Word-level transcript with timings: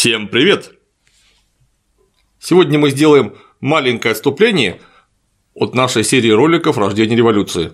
Всем 0.00 0.28
привет! 0.28 0.78
Сегодня 2.38 2.78
мы 2.78 2.90
сделаем 2.90 3.34
маленькое 3.60 4.12
отступление 4.12 4.80
от 5.54 5.74
нашей 5.74 6.04
серии 6.04 6.30
роликов 6.30 6.78
«Рождение 6.78 7.16
революции». 7.16 7.72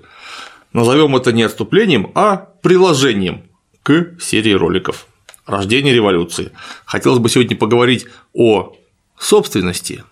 Назовем 0.73 1.15
это 1.17 1.33
не 1.33 1.43
отступлением, 1.43 2.11
а 2.15 2.37
приложением 2.63 3.43
к 3.83 4.17
серии 4.23 4.55
роликов 4.55 5.07
«Рождение 5.45 5.93
революции». 5.93 6.53
Хотелось 6.87 7.19
бы 7.19 7.29
сегодня 7.29 7.59
поговорить 7.59 8.07
о 8.33 8.75
собственности 9.19 10.03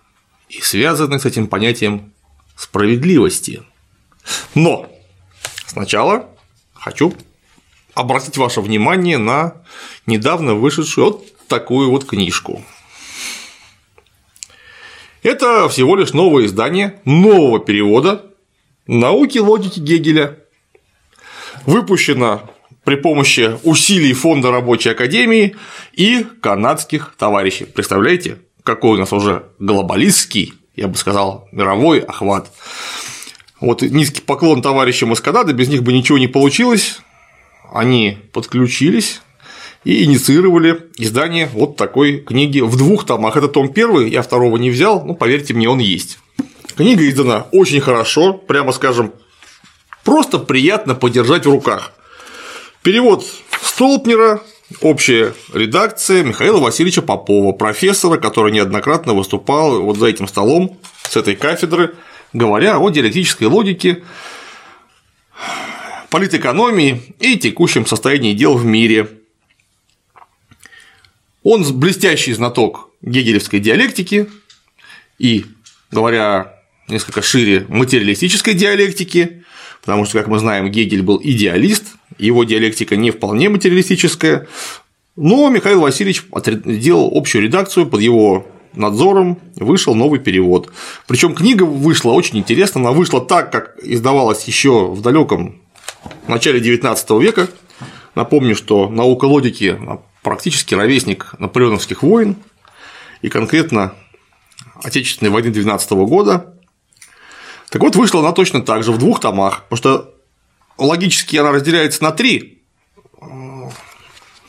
и 0.49 0.61
связанной 0.61 1.19
с 1.19 1.25
этим 1.25 1.47
понятием 1.47 2.13
справедливости. 2.55 3.63
Но 4.53 4.87
сначала 5.65 6.29
хочу 6.75 7.15
обратить 7.95 8.37
ваше 8.37 8.61
внимание 8.61 9.17
на 9.17 9.63
недавно 10.05 10.53
вышедшую 10.53 11.07
вот 11.07 11.32
такую 11.47 11.89
вот 11.89 12.05
книжку. 12.05 12.63
Это 15.21 15.69
всего 15.69 15.95
лишь 15.95 16.13
новое 16.13 16.45
издание 16.45 16.99
нового 17.05 17.59
перевода 17.59 18.25
науки 18.87 19.37
логики 19.37 19.79
Гегеля. 19.79 20.39
Выпущено 21.65 22.49
при 22.83 22.95
помощи 22.95 23.57
усилий 23.63 24.13
Фонда 24.13 24.51
рабочей 24.51 24.89
академии 24.89 25.55
и 25.93 26.25
канадских 26.41 27.15
товарищей. 27.17 27.65
Представляете, 27.65 28.39
какой 28.63 28.97
у 28.97 28.99
нас 28.99 29.13
уже 29.13 29.45
глобалистский, 29.59 30.53
я 30.75 30.87
бы 30.87 30.95
сказал, 30.95 31.47
мировой 31.51 31.99
охват. 31.99 32.51
Вот 33.61 33.81
низкий 33.81 34.21
поклон 34.21 34.61
товарищам 34.61 35.13
из 35.13 35.21
Канады, 35.21 35.53
без 35.53 35.69
них 35.69 35.83
бы 35.83 35.93
ничего 35.93 36.17
не 36.17 36.27
получилось. 36.27 36.99
Они 37.71 38.17
подключились 38.33 39.21
и 39.83 40.03
инициировали 40.05 40.87
издание 40.97 41.49
вот 41.53 41.75
такой 41.75 42.19
книги 42.19 42.61
в 42.61 42.75
двух 42.77 43.05
томах. 43.05 43.35
Это 43.37 43.47
том 43.47 43.71
первый, 43.71 44.09
я 44.09 44.21
второго 44.21 44.57
не 44.57 44.69
взял, 44.69 45.03
но 45.05 45.13
поверьте 45.13 45.53
мне, 45.53 45.69
он 45.69 45.79
есть. 45.79 46.19
Книга 46.75 47.07
издана 47.07 47.47
очень 47.51 47.81
хорошо, 47.81 48.33
прямо 48.33 48.71
скажем, 48.71 49.13
просто 50.03 50.39
приятно 50.39 50.95
подержать 50.95 51.45
в 51.45 51.51
руках. 51.51 51.93
Перевод 52.81 53.25
Столпнера, 53.61 54.41
общая 54.81 55.33
редакция 55.53 56.23
Михаила 56.23 56.59
Васильевича 56.59 57.01
Попова, 57.01 57.51
профессора, 57.51 58.17
который 58.17 58.51
неоднократно 58.51 59.13
выступал 59.13 59.81
вот 59.81 59.97
за 59.97 60.07
этим 60.07 60.27
столом 60.27 60.77
с 61.07 61.15
этой 61.15 61.35
кафедры, 61.35 61.95
говоря 62.33 62.79
о 62.79 62.89
диалектической 62.89 63.47
логике, 63.47 64.03
политэкономии 66.09 67.15
и 67.19 67.37
текущем 67.37 67.85
состоянии 67.85 68.33
дел 68.33 68.55
в 68.55 68.65
мире, 68.65 69.22
он 71.43 71.63
блестящий 71.77 72.33
знаток 72.33 72.89
гегелевской 73.01 73.59
диалектики 73.59 74.29
и, 75.19 75.45
говоря 75.91 76.53
несколько 76.87 77.21
шире, 77.21 77.65
материалистической 77.69 78.53
диалектики, 78.53 79.43
потому 79.81 80.05
что, 80.05 80.17
как 80.17 80.27
мы 80.27 80.39
знаем, 80.39 80.69
Гегель 80.69 81.01
был 81.01 81.19
идеалист, 81.23 81.85
его 82.17 82.43
диалектика 82.43 82.95
не 82.95 83.11
вполне 83.11 83.49
материалистическая, 83.49 84.47
но 85.15 85.49
Михаил 85.49 85.81
Васильевич 85.81 86.23
сделал 86.65 87.11
общую 87.13 87.43
редакцию 87.43 87.87
под 87.87 88.01
его 88.01 88.47
надзором 88.73 89.39
вышел 89.55 89.93
новый 89.93 90.19
перевод. 90.19 90.71
Причем 91.07 91.35
книга 91.35 91.63
вышла 91.63 92.11
очень 92.11 92.39
интересно, 92.39 92.81
она 92.81 92.91
вышла 92.91 93.21
так, 93.21 93.51
как 93.51 93.75
издавалась 93.83 94.45
еще 94.45 94.87
в 94.87 95.01
далеком 95.01 95.61
начале 96.27 96.59
XIX 96.59 97.21
века. 97.21 97.47
Напомню, 98.15 98.55
что 98.55 98.89
наука 98.89 99.25
логики 99.25 99.77
практически 100.23 100.73
ровесник 100.73 101.35
наполеоновских 101.37 102.01
войн, 102.01 102.37
и 103.21 103.29
конкретно 103.29 103.93
Отечественной 104.83 105.31
войны 105.31 105.49
12 105.49 105.91
года. 105.91 106.53
Так 107.69 107.81
вот, 107.81 107.95
вышла 107.95 108.19
она 108.19 108.31
точно 108.33 108.61
так 108.61 108.83
же, 108.83 108.91
в 108.91 108.97
двух 108.97 109.19
томах, 109.19 109.63
потому 109.63 109.77
что 109.77 110.13
логически 110.77 111.37
она 111.37 111.51
разделяется 111.51 112.03
на 112.03 112.11
три 112.11 112.63
э, 113.21 113.25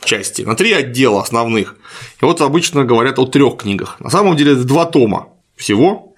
части, 0.03 0.41
на 0.41 0.55
три 0.55 0.73
отдела 0.73 1.21
основных. 1.21 1.75
И 2.21 2.25
вот 2.25 2.41
обычно 2.41 2.83
говорят 2.83 3.17
о 3.17 3.25
трех 3.25 3.57
книгах. 3.57 3.99
На 3.99 4.09
самом 4.09 4.35
деле 4.35 4.53
это 4.53 4.63
два 4.63 4.85
тома 4.85 5.29
всего. 5.55 6.14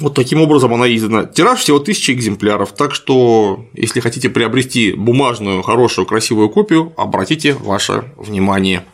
Вот 0.00 0.14
таким 0.14 0.40
образом 0.40 0.72
она 0.72 0.92
издана. 0.94 1.24
Тираж 1.24 1.60
всего 1.60 1.78
тысячи 1.78 2.10
экземпляров, 2.10 2.72
так 2.72 2.94
что 2.94 3.66
если 3.74 4.00
хотите 4.00 4.30
приобрести 4.30 4.92
бумажную, 4.92 5.60
хорошую, 5.62 6.06
красивую 6.06 6.48
копию, 6.48 6.94
обратите 6.96 7.52
ваше 7.52 8.10
внимание. 8.16 8.84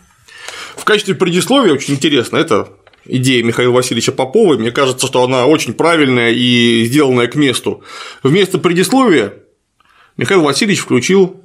В 0.76 0.84
качестве 0.84 1.14
предисловия 1.14 1.72
очень 1.72 1.94
интересно, 1.94 2.36
это 2.36 2.70
идея 3.04 3.44
Михаила 3.44 3.72
Васильевича 3.72 4.10
Попова, 4.10 4.54
мне 4.54 4.72
кажется, 4.72 5.06
что 5.06 5.22
она 5.22 5.46
очень 5.46 5.74
правильная 5.74 6.32
и 6.32 6.84
сделанная 6.84 7.28
к 7.28 7.36
месту. 7.36 7.82
Вместо 8.24 8.58
предисловия 8.58 9.34
Михаил 10.16 10.42
Васильевич 10.42 10.80
включил 10.80 11.40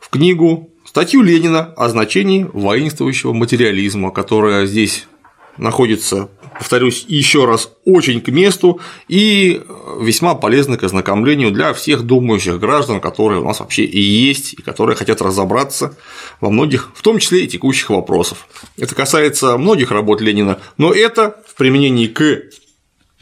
в 0.00 0.08
книгу 0.08 0.70
статью 0.84 1.22
Ленина 1.22 1.72
о 1.76 1.88
значении 1.88 2.48
воинствующего 2.52 3.32
материализма, 3.32 4.10
которая 4.10 4.66
здесь 4.66 5.06
находится 5.58 6.28
повторюсь 6.58 7.04
еще 7.08 7.44
раз, 7.44 7.70
очень 7.84 8.20
к 8.20 8.28
месту 8.28 8.80
и 9.08 9.62
весьма 10.00 10.34
полезны 10.34 10.76
к 10.76 10.84
ознакомлению 10.84 11.50
для 11.50 11.72
всех 11.72 12.02
думающих 12.02 12.58
граждан, 12.58 13.00
которые 13.00 13.40
у 13.40 13.44
нас 13.44 13.60
вообще 13.60 13.84
и 13.84 14.00
есть, 14.00 14.54
и 14.54 14.62
которые 14.62 14.96
хотят 14.96 15.20
разобраться 15.22 15.96
во 16.40 16.50
многих, 16.50 16.90
в 16.94 17.02
том 17.02 17.18
числе 17.18 17.44
и 17.44 17.48
текущих 17.48 17.90
вопросов. 17.90 18.48
Это 18.78 18.94
касается 18.94 19.56
многих 19.56 19.90
работ 19.90 20.20
Ленина, 20.20 20.58
но 20.78 20.92
это 20.92 21.42
в 21.46 21.54
применении 21.54 22.06
к 22.06 22.42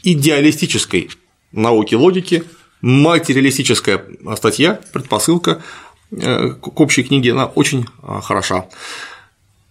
идеалистической 0.03 1.09
науке 1.51 1.95
логики, 1.95 2.43
материалистическая 2.81 4.03
статья, 4.35 4.79
предпосылка 4.91 5.61
э, 6.11 6.49
к 6.49 6.79
общей 6.79 7.03
книге, 7.03 7.31
она 7.31 7.45
очень 7.45 7.85
э, 8.03 8.19
хороша 8.21 8.67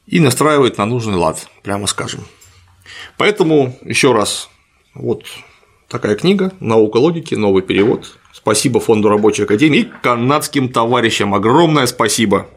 и 0.07 0.21
настраивает 0.21 0.79
на 0.79 0.87
нужный 0.87 1.17
лад, 1.17 1.47
прямо 1.63 1.87
скажем. 1.87 2.25
Поэтому 3.23 3.79
еще 3.85 4.13
раз, 4.13 4.51
вот 4.95 5.27
такая 5.89 6.17
книга 6.17 6.53
«Наука 6.59 6.97
логики», 6.97 7.37
новый 7.37 7.63
перевод. 7.63 8.19
Спасибо 8.33 8.81
Фонду 8.81 9.09
рабочей 9.09 9.45
академии 9.45 9.83
и 9.83 9.93
канадским 10.03 10.69
товарищам 10.69 11.33
огромное 11.33 11.87
спасибо. 11.87 12.49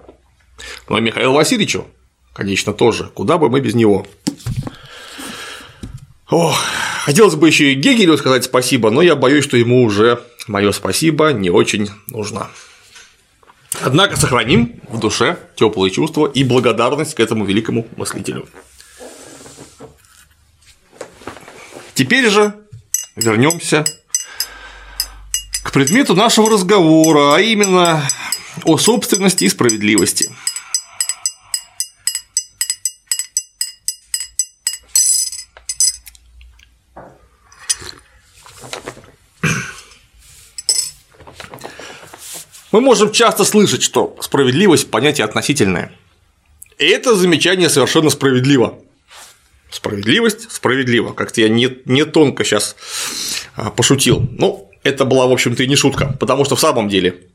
Ну 0.90 0.96
а 0.96 1.02
Михаилу 1.02 1.36
Васильевичу, 1.36 1.86
конечно, 2.34 2.74
тоже. 2.74 3.12
Куда 3.14 3.38
бы 3.38 3.48
мы 3.48 3.59
без 3.59 3.75
него. 3.75 4.08
Ох, 6.31 6.59
хотелось 7.04 7.36
бы 7.36 7.46
еще 7.46 7.72
и 7.72 7.75
Гегелю 7.75 8.18
сказать 8.18 8.46
спасибо, 8.46 8.90
но 8.90 9.04
я 9.04 9.16
боюсь, 9.16 9.44
что 9.44 9.58
ему 9.58 9.84
уже 9.84 10.20
мое 10.48 10.72
спасибо 10.72 11.31
не 11.31 11.52
очень 11.52 11.92
нужно. 12.08 12.48
Однако 13.84 14.16
сохраним 14.16 14.81
в 14.90 15.00
душе 15.00 15.38
теплые 15.56 15.92
чувства 15.92 16.25
и 16.25 16.44
благодарность 16.44 17.14
к 17.14 17.20
этому 17.20 17.46
великому 17.46 17.86
мыслителю. 17.98 18.48
Теперь 21.95 22.29
же 22.29 22.53
вернемся 23.16 23.85
к 25.63 25.72
предмету 25.72 26.13
нашего 26.13 26.50
разговора, 26.50 27.35
а 27.35 27.39
именно 27.39 28.06
о 28.66 28.78
собственности 28.78 29.45
и 29.45 29.50
справедливости. 29.50 30.29
Мы 42.74 42.81
можем 42.81 43.13
часто 43.13 43.45
слышать, 43.45 43.81
что 43.81 44.18
справедливость– 44.19 44.91
понятие 44.91 45.24
относительное. 45.24 45.98
И 46.77 46.83
это 46.83 47.15
замечание 47.15 47.69
совершенно 47.69 48.09
справедливо. 48.09 48.85
Справедливость 49.75 50.50
справедливо. 50.54 51.12
Как-то 51.12 51.42
я 51.42 51.50
не, 51.50 51.69
не 51.83 52.06
тонко 52.06 52.45
сейчас 52.45 52.77
а, 53.57 53.72
пошутил. 53.72 54.25
Но 54.31 54.69
это 54.83 55.04
была, 55.04 55.27
в 55.27 55.33
общем-то, 55.33 55.63
и 55.63 55.68
не 55.68 55.75
шутка, 55.75 56.16
потому 56.18 56.45
что 56.45 56.56
в 56.56 56.62
самом 56.62 56.88
деле 56.88 57.27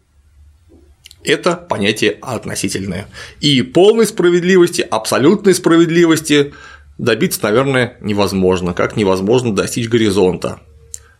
это 1.22 1.54
понятие 1.54 2.12
относительное. 2.22 3.08
И 3.42 3.60
полной 3.60 4.06
справедливости, 4.06 4.80
абсолютной 4.80 5.52
справедливости 5.52 6.54
добиться, 6.96 7.40
наверное, 7.42 7.98
невозможно, 8.00 8.72
как 8.72 8.96
невозможно 8.96 9.54
достичь 9.54 9.90
горизонта. 9.90 10.60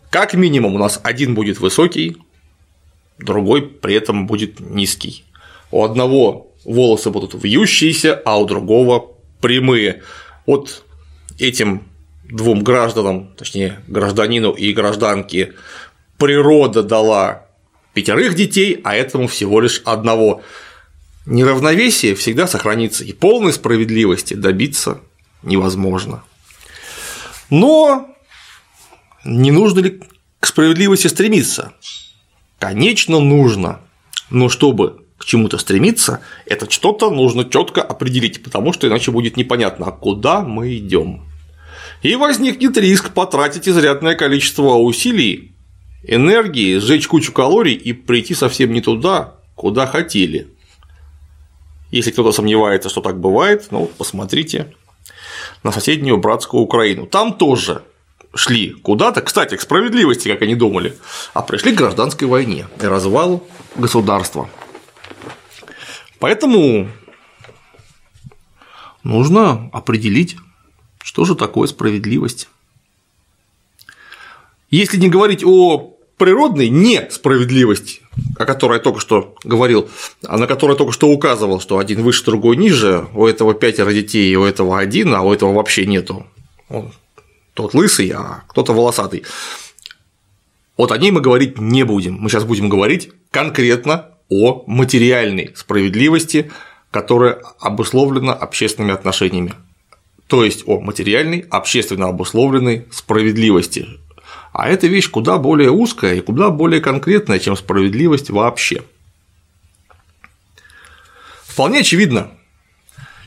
Как 0.08 0.32
минимум 0.32 0.74
у 0.74 0.78
нас 0.78 1.00
один 1.02 1.34
будет 1.34 1.60
высокий, 1.60 2.16
другой 3.18 3.60
при 3.60 3.94
этом 3.94 4.26
будет 4.26 4.58
низкий. 4.58 5.24
У 5.70 5.84
одного 5.84 6.54
волосы 6.64 7.10
будут 7.10 7.34
вьющиеся, 7.34 8.14
а 8.24 8.40
у 8.40 8.46
другого 8.46 9.16
прямые. 9.42 10.02
Вот 10.46 10.82
этим 11.40 11.84
двум 12.24 12.62
гражданам, 12.62 13.34
точнее 13.36 13.80
гражданину 13.88 14.52
и 14.52 14.72
гражданке, 14.72 15.54
природа 16.18 16.82
дала 16.82 17.46
пятерых 17.94 18.34
детей, 18.34 18.80
а 18.84 18.94
этому 18.94 19.26
всего 19.26 19.60
лишь 19.60 19.82
одного. 19.84 20.42
неравновесие 21.26 22.14
всегда 22.14 22.46
сохранится, 22.46 23.04
и 23.04 23.12
полной 23.12 23.52
справедливости 23.52 24.34
добиться 24.34 25.00
невозможно. 25.42 26.22
Но 27.50 28.14
не 29.24 29.50
нужно 29.50 29.80
ли 29.80 30.00
к 30.38 30.46
справедливости 30.46 31.08
стремиться? 31.08 31.72
Конечно, 32.58 33.20
нужно. 33.20 33.80
Но 34.30 34.48
чтобы 34.48 35.04
к 35.18 35.24
чему-то 35.24 35.58
стремиться, 35.58 36.20
это 36.46 36.70
что-то 36.70 37.10
нужно 37.10 37.44
четко 37.44 37.82
определить, 37.82 38.42
потому 38.42 38.72
что 38.72 38.88
иначе 38.88 39.10
будет 39.10 39.36
непонятно, 39.36 39.86
а 39.86 39.92
куда 39.92 40.40
мы 40.40 40.76
идем. 40.76 41.29
И 42.02 42.16
возникнет 42.16 42.76
риск 42.78 43.10
потратить 43.10 43.68
изрядное 43.68 44.14
количество 44.14 44.74
усилий, 44.74 45.54
энергии, 46.02 46.78
сжечь 46.78 47.06
кучу 47.06 47.32
калорий 47.32 47.74
и 47.74 47.92
прийти 47.92 48.34
совсем 48.34 48.72
не 48.72 48.80
туда, 48.80 49.34
куда 49.54 49.86
хотели. 49.86 50.48
Если 51.90 52.10
кто-то 52.10 52.32
сомневается, 52.32 52.88
что 52.88 53.00
так 53.00 53.20
бывает, 53.20 53.66
ну, 53.70 53.86
посмотрите 53.98 54.74
на 55.62 55.72
соседнюю 55.72 56.16
братскую 56.16 56.62
Украину. 56.62 57.06
Там 57.06 57.34
тоже 57.34 57.82
шли 58.34 58.70
куда-то, 58.70 59.22
кстати, 59.22 59.56
к 59.56 59.60
справедливости, 59.60 60.28
как 60.28 60.42
они 60.42 60.54
думали, 60.54 60.96
а 61.34 61.42
пришли 61.42 61.72
к 61.72 61.78
гражданской 61.78 62.28
войне 62.28 62.66
и 62.80 62.86
развалу 62.86 63.46
государства. 63.76 64.48
Поэтому 66.18 66.88
нужно 69.02 69.68
определить, 69.72 70.36
что 71.10 71.24
же 71.24 71.34
такое 71.34 71.66
справедливость. 71.66 72.48
Если 74.70 74.96
не 74.96 75.08
говорить 75.08 75.42
о 75.44 75.96
природной 76.18 76.68
несправедливости, 76.68 78.02
о 78.38 78.44
которой 78.44 78.74
я 78.74 78.80
только 78.80 79.00
что 79.00 79.34
говорил, 79.42 79.90
а 80.24 80.38
на 80.38 80.46
которой 80.46 80.74
я 80.74 80.76
только 80.76 80.92
что 80.92 81.08
указывал, 81.08 81.58
что 81.58 81.78
один 81.78 82.04
выше, 82.04 82.24
другой 82.24 82.56
ниже, 82.56 83.08
у 83.12 83.26
этого 83.26 83.54
пятеро 83.54 83.92
детей, 83.92 84.36
у 84.36 84.44
этого 84.44 84.78
один, 84.78 85.12
а 85.12 85.22
у 85.22 85.32
этого 85.32 85.52
вообще 85.52 85.84
нету. 85.84 86.28
Он 86.68 86.92
тот 87.54 87.74
лысый, 87.74 88.10
а 88.10 88.44
кто-то 88.46 88.72
волосатый. 88.72 89.24
Вот 90.76 90.92
о 90.92 90.98
ней 90.98 91.10
мы 91.10 91.20
говорить 91.20 91.58
не 91.58 91.82
будем. 91.82 92.18
Мы 92.20 92.30
сейчас 92.30 92.44
будем 92.44 92.68
говорить 92.68 93.10
конкретно 93.32 94.10
о 94.28 94.62
материальной 94.68 95.50
справедливости, 95.56 96.52
которая 96.92 97.42
обусловлена 97.58 98.32
общественными 98.32 98.94
отношениями. 98.94 99.54
То 100.30 100.44
есть 100.44 100.62
о 100.66 100.80
материальной, 100.80 101.44
общественно 101.50 102.06
обусловленной 102.06 102.86
справедливости, 102.92 103.88
а 104.52 104.68
эта 104.68 104.86
вещь 104.86 105.10
куда 105.10 105.38
более 105.38 105.72
узкая 105.72 106.14
и 106.14 106.20
куда 106.20 106.50
более 106.50 106.80
конкретная, 106.80 107.40
чем 107.40 107.56
справедливость 107.56 108.30
вообще. 108.30 108.84
Вполне 111.42 111.80
очевидно, 111.80 112.30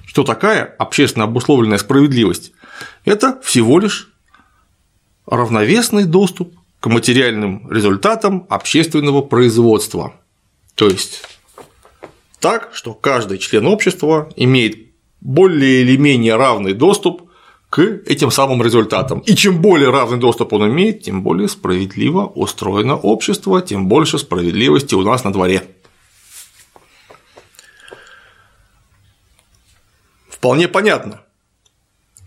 что 0.06 0.24
такая 0.24 0.64
общественно 0.64 1.26
обусловленная 1.26 1.78
справедливость– 1.78 2.54
это 3.04 3.38
всего 3.44 3.80
лишь 3.80 4.10
равновесный 5.26 6.06
доступ 6.06 6.56
к 6.80 6.88
материальным 6.88 7.70
результатам 7.70 8.48
общественного 8.50 9.22
производства. 9.22 10.14
То 10.76 10.88
есть 10.88 11.22
так, 12.40 12.70
что 12.74 12.94
каждый 12.94 13.40
член 13.40 13.68
общества 13.68 14.32
имеет 14.38 14.83
более 15.24 15.82
или 15.82 15.96
менее 15.96 16.36
равный 16.36 16.74
доступ 16.74 17.30
к 17.70 17.80
этим 17.82 18.30
самым 18.30 18.62
результатам. 18.62 19.20
И 19.20 19.36
чем 19.36 19.62
более 19.62 19.90
равный 19.90 20.20
доступ 20.20 20.54
он 20.54 20.70
имеет, 20.70 21.04
тем 21.04 21.24
более 21.24 21.48
справедливо 21.48 22.26
устроено 22.26 22.96
общество, 22.96 23.62
тем 23.62 23.88
больше 23.88 24.20
справедливости 24.20 24.94
у 24.96 25.02
нас 25.02 25.24
на 25.24 25.32
дворе. 25.32 25.64
Вполне 30.30 30.68
понятно, 30.68 31.22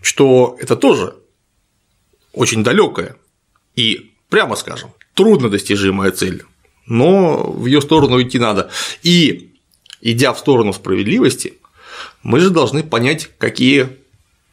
что 0.01 0.57
это 0.59 0.75
тоже 0.75 1.15
очень 2.33 2.63
далекая 2.63 3.15
и, 3.75 4.11
прямо 4.29 4.55
скажем, 4.55 4.89
труднодостижимая 5.13 6.11
цель, 6.11 6.43
но 6.87 7.51
в 7.51 7.67
ее 7.67 7.81
сторону 7.81 8.19
идти 8.21 8.39
надо. 8.39 8.71
И 9.03 9.53
идя 10.01 10.33
в 10.33 10.39
сторону 10.39 10.73
справедливости, 10.73 11.53
мы 12.23 12.39
же 12.39 12.49
должны 12.49 12.83
понять, 12.83 13.29
какие 13.37 13.89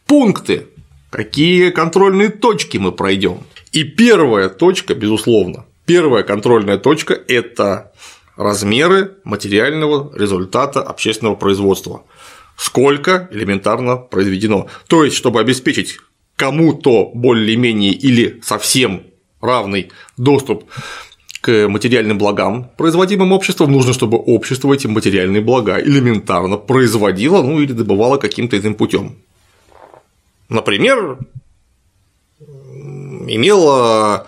пункты 0.07 0.69
какие 1.15 1.71
контрольные 1.71 2.29
точки 2.29 2.77
мы 2.77 2.91
пройдем. 2.91 3.45
И 3.71 3.85
первая 3.85 4.49
точка, 4.49 4.97
безусловно, 4.97 5.65
первая 5.87 6.25
контрольная 6.25 6.77
точка– 6.77 7.15
это 7.29 7.93
размеры 8.37 9.19
материального 9.23 10.13
результата 10.19 10.83
общественного 10.83 11.37
производства. 11.37 12.03
Сколько 12.57 13.29
элементарно 13.31 13.97
произведено. 13.97 14.67
То 14.89 15.05
есть, 15.05 15.17
чтобы 15.17 15.39
обеспечить 15.39 15.99
кому-то 16.35 17.13
более-менее 17.15 17.93
или 17.93 18.41
совсем 18.43 19.05
равный 19.41 19.93
доступ 20.17 20.65
к 21.45 21.69
материальным 21.69 22.17
благам, 22.17 22.71
производимым 22.79 23.33
обществом, 23.33 23.71
нужно, 23.71 23.93
чтобы 23.93 24.17
общество 24.17 24.73
эти 24.73 24.87
материальные 24.87 25.43
блага 25.43 25.79
элементарно 25.79 26.57
производило, 26.57 27.43
ну 27.43 27.61
или 27.61 27.73
добывало 27.73 28.17
каким-то 28.17 28.59
иным 28.59 28.75
путем. 28.75 29.17
Например, 30.49 31.19
имела 32.41 34.27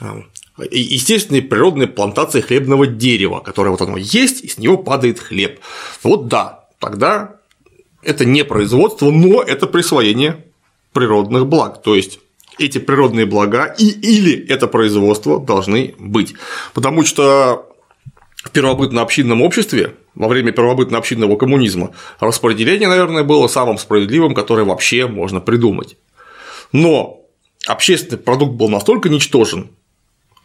а, 0.00 0.22
естественные 0.70 1.42
природные 1.42 1.88
плантации 1.88 2.40
хлебного 2.40 2.86
дерева, 2.86 3.40
которое 3.40 3.68
вот 3.72 3.82
оно 3.82 3.98
есть, 3.98 4.42
и 4.42 4.48
с 4.48 4.56
него 4.56 4.78
падает 4.78 5.20
хлеб. 5.20 5.60
Вот 6.02 6.28
да, 6.28 6.64
тогда 6.78 7.36
это 8.00 8.24
не 8.24 8.44
производство, 8.44 9.10
но 9.10 9.42
это 9.42 9.66
присвоение 9.66 10.42
природных 10.94 11.46
благ. 11.48 11.82
То 11.82 11.94
есть 11.94 12.18
эти 12.58 12.78
природные 12.78 13.26
блага 13.26 13.74
и 13.78 13.88
или 13.88 14.46
это 14.48 14.66
производство 14.66 15.38
должны 15.40 15.94
быть. 15.98 16.34
Потому 16.74 17.04
что 17.04 17.70
в 18.44 18.50
первобытно-общинном 18.50 19.42
обществе 19.42 19.94
во 20.14 20.28
время 20.28 20.52
первобытно-общинного 20.52 21.36
коммунизма 21.36 21.90
распределение, 22.20 22.88
наверное, 22.88 23.24
было 23.24 23.48
самым 23.48 23.78
справедливым, 23.78 24.34
которое 24.34 24.64
вообще 24.64 25.06
можно 25.06 25.40
придумать. 25.40 25.96
Но 26.72 27.20
общественный 27.66 28.18
продукт 28.18 28.54
был 28.54 28.68
настолько 28.68 29.08
ничтожен, 29.08 29.70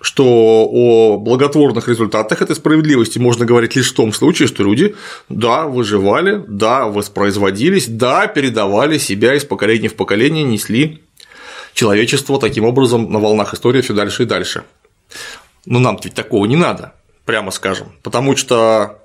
что 0.01 0.25
о 0.25 1.17
благотворных 1.17 1.87
результатах 1.87 2.41
этой 2.41 2.55
справедливости 2.55 3.19
можно 3.19 3.45
говорить 3.45 3.75
лишь 3.75 3.91
в 3.91 3.95
том 3.95 4.11
случае, 4.11 4.47
что 4.47 4.63
люди, 4.63 4.95
да, 5.29 5.67
выживали, 5.67 6.43
да, 6.47 6.87
воспроизводились, 6.87 7.87
да, 7.87 8.27
передавали 8.27 8.97
себя 8.97 9.35
из 9.35 9.45
поколения 9.45 9.89
в 9.89 9.95
поколение, 9.95 10.43
несли 10.43 11.03
человечество 11.73 12.39
таким 12.39 12.65
образом 12.65 13.11
на 13.11 13.19
волнах 13.19 13.53
истории 13.53 13.81
все 13.81 13.93
дальше 13.93 14.23
и 14.23 14.25
дальше. 14.25 14.63
Но 15.65 15.79
нам 15.79 15.99
ведь 16.03 16.13
такого 16.13 16.45
не 16.45 16.55
надо 16.55 16.93
прямо 17.25 17.51
скажем, 17.51 17.93
потому 18.03 18.35
что 18.35 18.99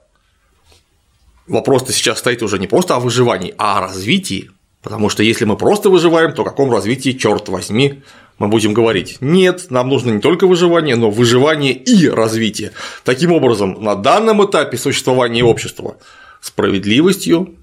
вопрос-то 1.47 1.93
сейчас 1.93 2.19
стоит 2.19 2.43
уже 2.43 2.59
не 2.59 2.67
просто 2.67 2.97
о 2.97 3.01
выживании, 3.01 3.55
а 3.59 3.79
о 3.79 3.81
развитии, 3.83 4.51
потому 4.83 5.09
что 5.09 5.23
если 5.23 5.45
мы 5.45 5.57
просто 5.57 5.91
выживаем, 5.91 6.33
то 6.33 6.43
о 6.43 6.45
каком 6.45 6.73
развитии, 6.73 7.13
черт 7.13 7.49
возьми, 7.49 8.03
мы 8.39 8.49
будем 8.49 8.75
говорить. 8.75 9.19
Нет, 9.21 9.71
нам 9.71 9.89
нужно 9.89 10.11
не 10.11 10.21
только 10.21 10.47
выживание, 10.47 10.97
но 10.97 11.11
выживание 11.11 11.73
и 11.73 12.09
развитие. 12.09 12.73
Таким 13.05 13.33
образом, 13.33 13.83
на 13.83 13.95
данном 13.95 14.45
этапе 14.45 14.77
существования 14.77 15.43
общества 15.43 15.97
справедливостью 16.41 17.55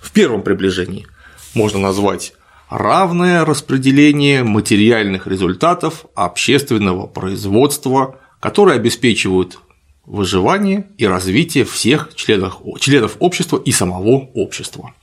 в 0.00 0.10
первом 0.12 0.42
приближении 0.42 1.06
можно 1.54 1.78
назвать 1.78 2.34
равное 2.72 3.44
распределение 3.44 4.42
материальных 4.42 5.26
результатов 5.26 6.06
общественного 6.14 7.06
производства, 7.06 8.18
которые 8.40 8.76
обеспечивают 8.76 9.58
выживание 10.06 10.86
и 10.96 11.06
развитие 11.06 11.64
всех 11.64 12.14
членов, 12.14 12.58
членов 12.80 13.16
общества 13.18 13.60
и 13.62 13.72
самого 13.72 14.30
общества. 14.34 14.94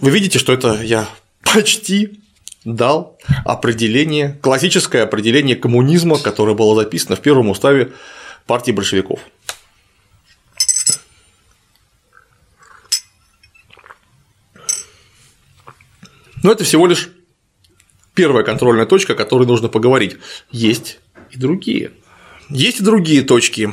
Вы 0.00 0.10
видите, 0.10 0.38
что 0.38 0.52
это 0.52 0.80
я 0.80 1.08
почти 1.42 2.20
дал 2.64 3.18
определение, 3.44 4.38
классическое 4.40 5.02
определение 5.02 5.56
коммунизма, 5.56 6.18
которое 6.18 6.54
было 6.54 6.76
записано 6.76 7.16
в 7.16 7.20
первом 7.20 7.48
уставе 7.48 7.92
партии 8.46 8.70
большевиков. 8.70 9.20
Но 16.46 16.52
это 16.52 16.62
всего 16.62 16.86
лишь 16.86 17.10
первая 18.14 18.44
контрольная 18.44 18.86
точка, 18.86 19.14
о 19.14 19.16
которой 19.16 19.48
нужно 19.48 19.66
поговорить. 19.66 20.16
Есть 20.52 21.00
и 21.32 21.38
другие. 21.40 21.90
Есть 22.48 22.78
и 22.78 22.84
другие 22.84 23.22
точки, 23.22 23.72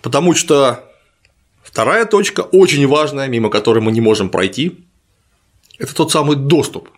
потому 0.00 0.34
что 0.34 0.90
вторая 1.62 2.06
точка 2.06 2.40
очень 2.40 2.86
важная, 2.86 3.28
мимо 3.28 3.50
которой 3.50 3.80
мы 3.80 3.92
не 3.92 4.00
можем 4.00 4.30
пройти, 4.30 4.86
это 5.78 5.94
тот 5.94 6.12
самый 6.12 6.36
доступ, 6.36 6.88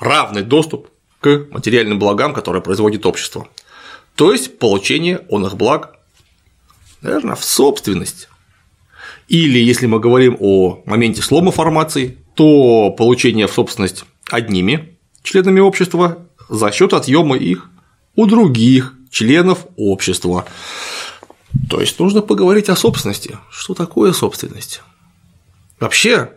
равный 0.00 0.42
доступ 0.42 0.90
к 1.20 1.46
материальным 1.52 2.00
благам, 2.00 2.34
которые 2.34 2.60
производит 2.60 3.06
общество. 3.06 3.46
То 4.16 4.32
есть 4.32 4.58
получение 4.58 5.24
он 5.28 5.46
их 5.46 5.54
благ, 5.54 6.00
наверное, 7.02 7.36
в 7.36 7.44
собственность. 7.44 8.28
Или 9.28 9.60
если 9.60 9.86
мы 9.86 10.00
говорим 10.00 10.36
о 10.40 10.82
моменте 10.86 11.22
слома 11.22 11.52
формаций, 11.52 12.18
то 12.34 12.90
получение 12.90 13.46
в 13.46 13.52
собственность 13.52 14.04
одними 14.30 14.98
членами 15.22 15.60
общества 15.60 16.26
за 16.48 16.70
счет 16.72 16.92
отъема 16.92 17.36
их 17.36 17.70
у 18.14 18.26
других 18.26 18.94
членов 19.10 19.66
общества. 19.76 20.44
То 21.70 21.80
есть 21.80 21.98
нужно 21.98 22.20
поговорить 22.20 22.68
о 22.68 22.76
собственности. 22.76 23.38
Что 23.50 23.74
такое 23.74 24.12
собственность? 24.12 24.82
Вообще, 25.80 26.32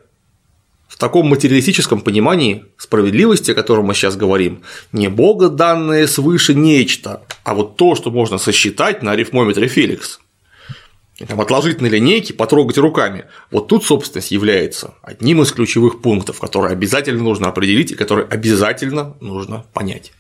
в 0.88 0.98
таком 0.98 1.28
материалистическом 1.28 2.02
понимании 2.02 2.66
справедливости, 2.78 3.52
о 3.52 3.56
котором 3.56 3.86
мы 3.86 3.94
сейчас 3.94 4.16
говорим, 4.16 4.62
не 4.92 5.10
Бога 5.10 5.50
данное 5.50 6.08
свыше 6.08 6.54
нечто, 6.54 7.24
а 7.44 7.54
вот 7.54 7.78
то, 7.78 7.96
что 7.96 8.10
можно 8.10 8.38
сосчитать 8.38 9.04
на 9.04 9.12
арифмометре 9.12 9.68
Феликс. 9.68 10.20
Там 11.26 11.42
отложить 11.42 11.82
на 11.82 11.88
линейке, 11.88 12.34
потрогать 12.34 12.78
руками. 12.78 13.26
Вот 13.50 13.68
тут 13.68 13.84
собственность 13.84 14.30
является 14.30 14.94
одним 15.02 15.42
из 15.42 15.52
ключевых 15.52 16.02
пунктов, 16.02 16.40
которые 16.40 16.74
обязательно 16.74 17.24
нужно 17.24 17.48
определить 17.48 17.92
и 17.92 17.96
которые 17.96 18.28
обязательно 18.28 19.16
нужно 19.20 19.66
понять. 19.74 20.12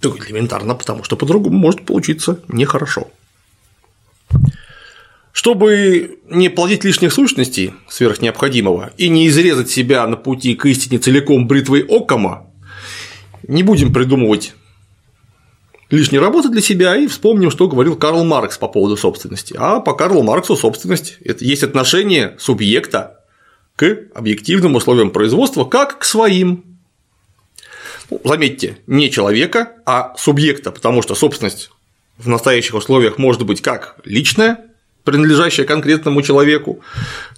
Так 0.00 0.28
элементарно, 0.28 0.74
потому 0.74 1.04
что 1.04 1.16
по-другому 1.16 1.58
может 1.58 1.84
получиться 1.84 2.40
нехорошо. 2.48 3.10
Чтобы 5.32 6.20
не 6.28 6.48
плодить 6.48 6.84
лишних 6.84 7.12
сущностей 7.12 7.74
сверх 7.86 8.22
необходимого 8.22 8.92
и 8.96 9.10
не 9.10 9.28
изрезать 9.28 9.70
себя 9.70 10.06
на 10.06 10.16
пути 10.16 10.54
к 10.54 10.64
истине 10.64 10.98
целиком 10.98 11.46
бритвой 11.46 11.82
Окама, 11.82 12.50
не 13.46 13.62
будем 13.62 13.92
придумывать 13.92 14.54
лишней 15.92 16.18
работы 16.18 16.48
для 16.48 16.62
себя 16.62 16.96
и 16.96 17.06
вспомним, 17.06 17.50
что 17.50 17.68
говорил 17.68 17.96
Карл 17.96 18.24
Маркс 18.24 18.56
по 18.56 18.66
поводу 18.66 18.96
собственности. 18.96 19.54
А 19.58 19.78
по 19.78 19.92
Карлу 19.92 20.22
Марксу 20.22 20.56
собственность– 20.56 21.18
это 21.24 21.44
есть 21.44 21.62
отношение 21.62 22.34
субъекта 22.40 23.20
к 23.76 23.98
объективным 24.14 24.74
условиям 24.74 25.10
производства 25.10 25.64
как 25.64 25.98
к 25.98 26.04
своим. 26.04 26.64
Ну, 28.10 28.20
заметьте, 28.24 28.78
не 28.86 29.10
человека, 29.10 29.72
а 29.84 30.14
субъекта, 30.16 30.72
потому 30.72 31.02
что 31.02 31.14
собственность 31.14 31.70
в 32.16 32.26
настоящих 32.26 32.74
условиях 32.74 33.18
может 33.18 33.44
быть 33.44 33.60
как 33.60 33.96
личная, 34.04 34.64
принадлежащая 35.04 35.66
конкретному 35.66 36.22
человеку, 36.22 36.80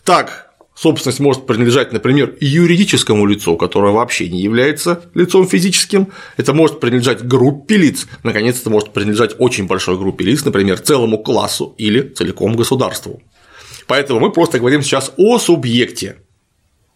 так 0.05 0.44
собственность 0.75 1.21
может 1.21 1.47
принадлежать, 1.47 1.93
например, 1.93 2.37
юридическому 2.41 3.27
лицу, 3.27 3.57
которое 3.57 3.93
вообще 3.93 4.29
не 4.29 4.41
является 4.41 5.05
лицом 5.15 5.47
физическим, 5.47 6.09
это 6.37 6.53
может 6.53 6.81
принадлежать 6.81 7.27
группе 7.27 7.77
лиц, 7.77 8.07
наконец, 8.23 8.61
это 8.61 8.71
может 8.71 8.93
принадлежать 8.93 9.37
очень 9.39 9.67
большой 9.67 9.97
группе 9.97 10.25
лиц, 10.25 10.45
например, 10.45 10.79
целому 10.79 11.19
классу 11.19 11.75
или 11.79 12.03
целиком 12.03 12.57
государству. 12.57 13.23
Поэтому 13.87 14.21
мы 14.21 14.33
просто 14.33 14.59
говорим 14.59 14.83
сейчас 14.83 15.13
о 15.17 15.39
субъекте, 15.39 16.17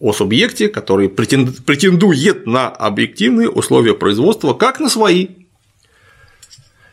о 0.00 0.12
субъекте, 0.12 0.68
который 0.68 1.08
претендует 1.08 2.47
на 2.47 2.68
объективные 2.68 3.49
условия 3.49 3.94
производства, 3.94 4.54
как 4.54 4.80
на 4.80 4.88
свои. 4.88 5.28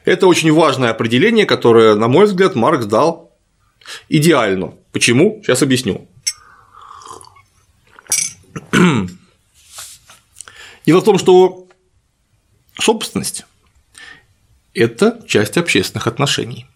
Это 0.04 0.27
очень 0.27 0.51
важное 0.51 0.92
определение, 0.92 1.46
которое, 1.46 1.96
на 1.96 2.08
мой 2.08 2.25
взгляд, 2.25 2.56
Маркс 2.56 2.86
дал 2.86 3.25
Идеально. 4.10 4.74
Почему? 4.92 5.42
Сейчас 5.44 5.62
объясню. 5.62 6.08
Дело 10.86 11.01
в 11.01 11.03
том, 11.03 11.17
что 11.17 11.67
собственность– 12.79 13.46
это 14.74 15.24
часть 15.27 15.58
общественных 15.58 16.08
отношений. 16.08 16.67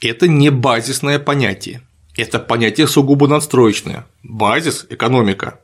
Это 0.00 0.28
не 0.28 0.50
базисное 0.50 1.18
понятие, 1.18 1.82
это 2.16 2.38
понятие 2.38 2.86
сугубо 2.86 3.26
надстроечное. 3.28 4.06
Базис– 4.22 4.86
экономика, 4.90 5.58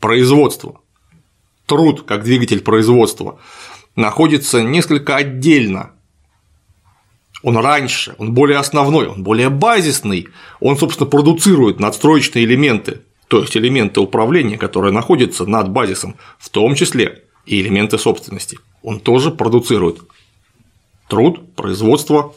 производство, 0.00 0.80
труд 1.66 2.04
как 2.06 2.24
двигатель 2.24 2.60
производства 2.60 3.38
находится 3.96 4.62
несколько 4.62 5.16
отдельно. 5.16 5.90
Он 7.42 7.56
раньше, 7.56 8.14
он 8.18 8.32
более 8.32 8.58
основной, 8.58 9.06
он 9.08 9.22
более 9.22 9.48
базисный, 9.48 10.28
он, 10.60 10.76
собственно, 10.78 11.08
продуцирует 11.08 11.78
надстроечные 11.78 12.44
элементы, 12.44 13.02
то 13.28 13.40
есть 13.40 13.56
элементы 13.56 14.00
управления, 14.00 14.56
которые 14.56 14.92
находятся 14.92 15.44
над 15.44 15.70
базисом, 15.70 16.16
в 16.38 16.48
том 16.48 16.74
числе 16.74 17.24
и 17.44 17.60
элементы 17.60 17.98
собственности. 17.98 18.58
Он 18.82 19.00
тоже 19.00 19.30
продуцирует 19.30 19.98
труд, 21.08 21.54
производство, 21.54 22.34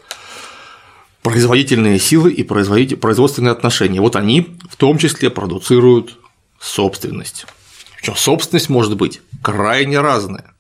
производительные 1.24 2.00
силы 2.00 2.32
и 2.32 2.44
производственные 2.44 3.52
отношения. 3.52 4.02
Вот 4.02 4.16
они 4.16 4.58
в 4.70 4.76
том 4.76 4.98
числе 4.98 5.30
продуцируют 5.30 6.18
собственность. 6.60 7.46
Причем 7.98 8.16
собственность 8.16 8.70
может 8.70 8.96
быть 8.98 9.22
крайне 9.42 10.00
разная. 10.00 10.54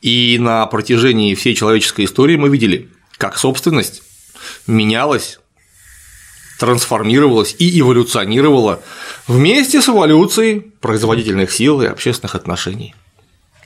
И 0.00 0.38
на 0.40 0.66
протяжении 0.66 1.34
всей 1.34 1.54
человеческой 1.54 2.04
истории 2.04 2.36
мы 2.36 2.48
видели, 2.48 2.88
как 3.16 3.36
собственность 3.36 4.02
менялась, 4.66 5.40
трансформировалась 6.58 7.54
и 7.58 7.80
эволюционировала 7.80 8.80
вместе 9.26 9.80
с 9.80 9.88
эволюцией 9.88 10.72
производительных 10.80 11.52
сил 11.52 11.80
и 11.82 11.86
общественных 11.86 12.34
отношений. 12.34 12.94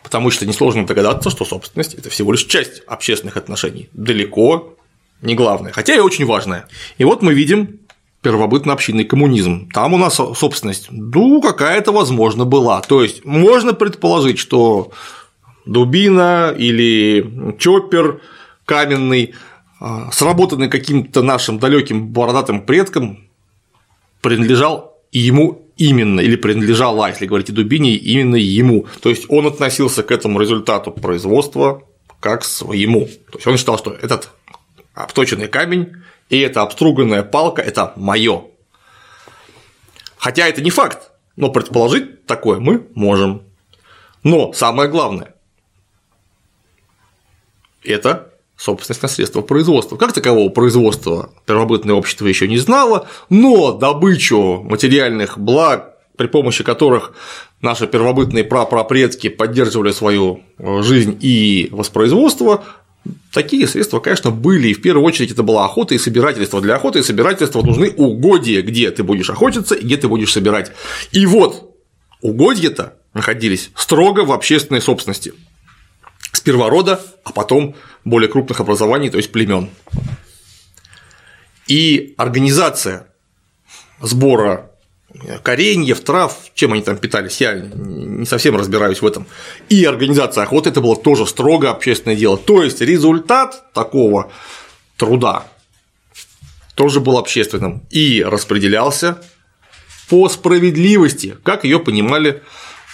Потому 0.03 0.31
что 0.31 0.47
несложно 0.47 0.87
догадаться, 0.87 1.31
что 1.31 1.45
собственность– 1.45 1.95
это 1.99 2.11
всего 2.11 2.33
лишь 2.33 2.45
часть 2.45 2.83
общественных 2.87 3.37
отношений, 3.37 3.89
далеко 3.93 4.75
не 5.23 5.35
главное, 5.35 5.73
хотя 5.73 5.95
и 5.95 6.01
очень 6.01 6.27
важная. 6.27 6.67
И 6.99 7.05
вот 7.05 7.23
мы 7.23 7.33
видим 7.33 7.79
первобытно-общинный 8.23 9.05
коммунизм. 9.05 9.69
Там 9.73 9.95
у 9.95 9.99
нас 9.99 10.15
собственность, 10.15 10.89
ну, 10.91 11.41
какая-то, 11.41 11.93
возможно, 11.93 12.45
была. 12.45 12.81
То 12.81 13.03
есть 13.03 13.25
можно 13.25 13.73
предположить, 13.73 14.39
что 14.39 14.93
дубина 15.65 16.55
или 16.57 17.55
чоппер 17.59 18.21
каменный, 18.65 19.35
сработанный 20.13 20.69
каким-то 20.69 21.23
нашим 21.23 21.59
далеким 21.59 22.09
бородатым 22.09 22.63
предком, 22.65 23.29
принадлежал 24.21 24.97
ему 25.11 25.69
именно, 25.77 26.21
или 26.21 26.37
принадлежала, 26.37 27.09
если 27.09 27.27
говорить 27.27 27.51
о 27.51 27.53
дубине, 27.53 27.95
именно 27.95 28.37
ему. 28.37 28.87
То 29.01 29.11
есть 29.11 29.27
он 29.29 29.47
относился 29.47 30.03
к 30.03 30.11
этому 30.11 30.41
результату 30.41 30.91
производства 30.93 31.83
как 32.21 32.45
своему. 32.45 33.07
То 33.31 33.39
есть 33.39 33.47
он 33.47 33.57
считал, 33.57 33.79
что 33.79 33.93
этот 33.93 34.31
обточенный 34.95 35.49
камень 35.49 35.97
и 36.29 36.39
эта 36.39 36.63
обструганная 36.63 37.23
палка– 37.25 37.63
это 37.63 37.93
мое. 37.97 38.45
Хотя 40.17 40.47
это 40.47 40.63
не 40.63 40.71
факт, 40.71 41.11
но 41.37 41.51
предположить 41.51 42.27
такое 42.27 42.61
мы 42.61 42.87
можем. 42.95 43.43
Но 44.23 44.53
самое 44.53 44.89
главное– 44.89 45.35
это 47.83 48.32
собственность 48.63 49.03
на 49.03 49.09
средства 49.09 49.43
производства. 49.43 49.97
Как 49.97 50.13
такового 50.13 50.49
производства 50.49 51.31
первобытное 51.47 51.95
общество 51.95 52.27
еще 52.27 52.47
не 52.47 52.59
знало, 52.59 53.09
но 53.29 53.73
добычу 53.73 54.63
материальных 54.63 55.37
благ, 55.37 55.97
при 56.17 56.29
помощи 56.29 56.63
которых 56.63 57.15
наши 57.61 57.89
первобытные 57.89 58.45
прапрапредки 58.45 59.29
поддерживали 59.29 59.91
свою 59.91 60.43
э, 60.59 60.83
жизнь 60.83 61.19
и 61.21 61.69
воспроизводство, 61.73 62.63
Такие 63.33 63.67
средства, 63.67 63.99
конечно, 63.99 64.31
были, 64.31 64.69
и 64.69 64.75
в 64.75 64.81
первую 64.81 65.05
очередь 65.05 65.33
это 65.33 65.43
была 65.43 65.65
охота 65.65 65.93
и 65.93 65.99
собирательство. 65.99 66.61
Для 66.61 66.77
охоты 66.77 67.01
и 67.01 67.03
собирательства 67.03 67.61
нужны 67.61 67.91
угодья, 67.91 68.63
где 68.63 68.93
ты 68.93 69.03
будешь 69.03 69.29
охотиться 69.29 69.75
и 69.75 69.85
где 69.85 69.97
ты 69.97 70.07
будешь 70.07 70.31
собирать. 70.31 70.71
И 71.11 71.27
вот 71.27 71.75
угодья-то 72.21 72.95
находились 73.13 73.73
строго 73.75 74.21
в 74.21 74.31
общественной 74.31 74.81
собственности. 74.81 75.33
Сперва 76.33 76.71
рода, 76.71 77.01
а 77.25 77.33
потом 77.33 77.77
более 78.05 78.29
крупных 78.29 78.61
образований, 78.61 79.11
то 79.11 79.19
есть 79.19 79.33
племен. 79.33 79.71
И 81.69 82.15
организация 82.17 83.07
сбора 84.01 84.71
кореньев, 85.43 86.01
трав, 86.01 86.37
чем 86.55 86.73
они 86.73 86.83
там 86.83 86.97
питались, 86.97 87.41
я 87.41 87.55
не 87.55 88.27
совсем 88.27 88.57
разбираюсь 88.57 89.03
в 89.03 89.07
этом. 89.07 89.27
И 89.69 89.85
организация 89.85 90.43
охоты 90.43 90.71
это 90.71 90.81
было 90.81 90.97
тоже 90.97 91.27
строго 91.27 91.71
общественное 91.71 92.17
дело. 92.17 92.37
То 92.37 92.63
есть 92.63 92.81
результат 92.81 93.73
такого 93.73 94.33
труда 94.97 95.47
тоже 96.75 97.01
был 97.01 97.19
общественным 97.19 97.83
и 97.91 98.25
распределялся 98.27 99.23
по 100.09 100.29
справедливости, 100.29 101.37
как 101.43 101.65
ее 101.65 101.79
понимали 101.79 102.43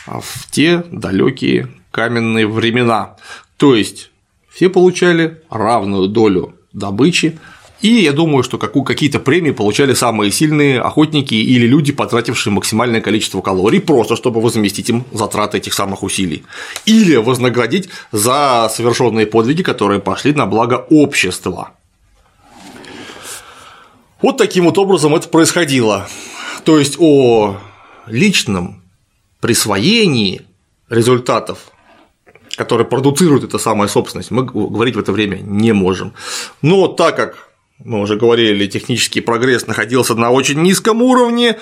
в 0.06 0.50
те 0.50 0.84
далекие 0.90 1.68
каменные 1.90 2.46
времена. 2.46 3.16
То 3.56 3.74
есть 3.74 4.10
все 4.48 4.68
получали 4.68 5.40
равную 5.50 6.08
долю 6.08 6.54
добычи, 6.72 7.38
и 7.80 7.88
я 7.88 8.12
думаю, 8.12 8.42
что 8.42 8.58
какие-то 8.58 9.20
премии 9.20 9.52
получали 9.52 9.94
самые 9.94 10.32
сильные 10.32 10.80
охотники 10.80 11.34
или 11.34 11.64
люди, 11.64 11.92
потратившие 11.92 12.52
максимальное 12.52 13.00
количество 13.00 13.40
калорий, 13.40 13.80
просто 13.80 14.16
чтобы 14.16 14.40
возместить 14.40 14.90
им 14.90 15.04
затраты 15.12 15.58
этих 15.58 15.74
самых 15.74 16.02
усилий. 16.02 16.44
Или 16.86 17.14
вознаградить 17.14 17.88
за 18.10 18.68
совершенные 18.74 19.26
подвиги, 19.26 19.62
которые 19.62 20.00
пошли 20.00 20.32
на 20.32 20.46
благо 20.46 20.86
общества. 20.90 21.70
Вот 24.20 24.38
таким 24.38 24.64
вот 24.64 24.76
образом 24.78 25.14
это 25.14 25.28
происходило. 25.28 26.08
То 26.64 26.80
есть 26.80 26.96
о 26.98 27.58
личном 28.06 28.82
присвоении 29.40 30.42
результатов, 30.88 31.70
которые 32.58 32.86
продуцируют 32.86 33.44
эта 33.44 33.56
самая 33.58 33.88
собственность, 33.88 34.30
мы 34.30 34.44
говорить 34.44 34.96
в 34.96 34.98
это 34.98 35.12
время 35.12 35.36
не 35.36 35.72
можем. 35.72 36.12
Но 36.60 36.88
так 36.88 37.16
как 37.16 37.48
мы 37.78 38.00
уже 38.00 38.16
говорили, 38.16 38.66
технический 38.66 39.20
прогресс 39.20 39.66
находился 39.66 40.14
на 40.16 40.30
очень 40.30 40.60
низком 40.60 41.00
уровне, 41.00 41.56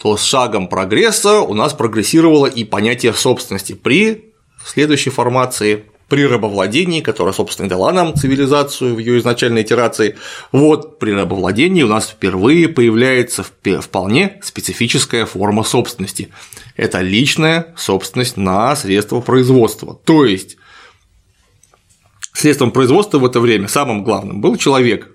то 0.00 0.16
с 0.16 0.22
шагом 0.22 0.68
прогресса 0.68 1.40
у 1.40 1.54
нас 1.54 1.72
прогрессировало 1.72 2.46
и 2.46 2.64
понятие 2.64 3.14
собственности 3.14 3.72
при 3.72 4.32
следующей 4.66 5.10
формации 5.10 5.86
при 6.12 6.26
рабовладении, 6.26 7.00
которая, 7.00 7.32
собственно, 7.32 7.70
дала 7.70 7.90
нам 7.90 8.14
цивилизацию 8.14 8.94
в 8.94 8.98
ее 8.98 9.18
изначальной 9.18 9.62
итерации, 9.62 10.18
вот 10.52 10.98
при 10.98 11.10
рабовладении 11.12 11.82
у 11.82 11.88
нас 11.88 12.10
впервые 12.10 12.68
появляется 12.68 13.42
вполне 13.80 14.38
специфическая 14.42 15.24
форма 15.24 15.64
собственности. 15.64 16.28
Это 16.76 17.00
личная 17.00 17.72
собственность 17.78 18.36
на 18.36 18.76
средства 18.76 19.22
производства. 19.22 19.98
То 20.04 20.26
есть 20.26 20.58
средством 22.34 22.72
производства 22.72 23.18
в 23.18 23.24
это 23.24 23.40
время 23.40 23.66
самым 23.68 24.04
главным 24.04 24.42
был 24.42 24.56
человек, 24.56 25.08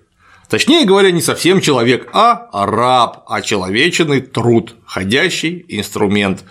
Точнее 0.50 0.84
говоря, 0.86 1.12
не 1.12 1.22
совсем 1.22 1.62
человек, 1.62 2.10
а 2.13 2.48
раб, 2.51 3.24
очеловеченный 3.27 4.22
труд, 4.22 4.74
ходящий 4.88 5.63
инструмент. 5.68 6.44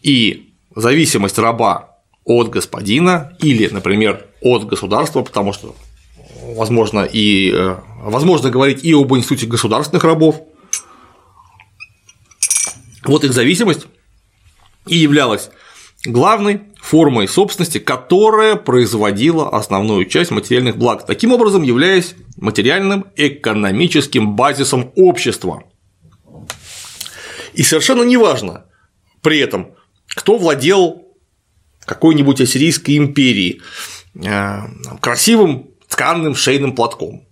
И 0.00 0.54
зависимость 0.74 1.38
раба 1.38 1.95
от 2.26 2.50
господина 2.50 3.36
или, 3.40 3.68
например, 3.68 4.26
от 4.42 4.66
государства, 4.66 5.22
потому 5.22 5.52
что 5.52 5.74
возможно 6.54 7.04
и 7.04 7.52
э, 7.52 7.76
возможно 8.02 8.50
говорить 8.50 8.84
и 8.84 8.92
об 8.92 9.14
институте 9.14 9.46
государственных 9.46 10.04
рабов. 10.04 10.42
Вот 13.04 13.22
их 13.24 13.32
зависимость 13.32 13.86
и 14.86 14.96
являлась 14.96 15.50
главной 16.04 16.62
формой 16.80 17.28
собственности, 17.28 17.78
которая 17.78 18.56
производила 18.56 19.48
основную 19.56 20.04
часть 20.06 20.32
материальных 20.32 20.76
благ, 20.76 21.06
таким 21.06 21.32
образом 21.32 21.62
являясь 21.62 22.16
материальным 22.36 23.06
экономическим 23.14 24.34
базисом 24.34 24.92
общества. 24.96 25.62
И 27.54 27.62
совершенно 27.62 28.02
неважно 28.02 28.66
при 29.22 29.38
этом, 29.38 29.74
кто 30.08 30.38
владел 30.38 31.05
какой-нибудь 31.86 32.40
ассирийской 32.40 32.98
империи 32.98 33.62
э, 34.14 34.60
красивым 35.00 35.70
тканным 35.88 36.34
шейным 36.34 36.74
платком. 36.74 37.26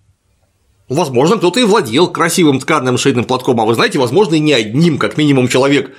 Возможно, 0.88 1.36
кто-то 1.36 1.60
и 1.60 1.64
владел 1.64 2.10
красивым 2.10 2.60
тканным 2.60 2.96
шейным 2.98 3.24
платком, 3.24 3.60
а 3.60 3.64
вы 3.64 3.74
знаете, 3.74 3.98
возможно, 3.98 4.34
и 4.34 4.40
не 4.40 4.52
одним, 4.52 4.98
как 4.98 5.16
минимум, 5.16 5.48
человек 5.48 5.94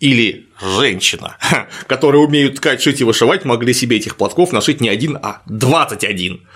или 0.00 0.46
женщина, 0.60 1.36
которые 1.86 2.22
умеют 2.24 2.56
ткать, 2.56 2.82
шить 2.82 3.00
и 3.00 3.04
вышивать, 3.04 3.44
могли 3.44 3.72
себе 3.72 3.96
этих 3.96 4.16
платков 4.16 4.52
нашить 4.52 4.80
не 4.80 4.88
один, 4.88 5.16
а 5.20 5.42
21. 5.46 6.46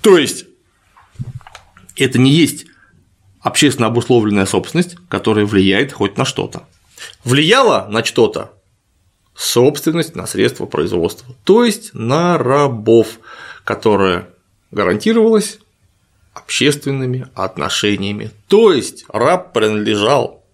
То 0.00 0.18
есть, 0.18 0.46
это 1.96 2.18
не 2.18 2.30
есть 2.30 2.66
общественно 3.40 3.88
обусловленная 3.88 4.46
собственность, 4.46 4.96
которая 5.08 5.44
влияет 5.44 5.92
хоть 5.92 6.16
на 6.16 6.24
что-то 6.24 6.66
влияла 7.24 7.86
на 7.88 8.04
что-то 8.04 8.52
собственность 9.34 10.14
на 10.14 10.26
средства 10.26 10.66
производства, 10.66 11.34
то 11.44 11.64
есть 11.64 11.92
на 11.92 12.38
рабов, 12.38 13.18
которая 13.64 14.28
гарантировалась 14.70 15.58
общественными 16.32 17.26
отношениями. 17.34 18.30
То 18.48 18.72
есть 18.72 19.04
раб 19.08 19.52
принадлежал 19.52 20.44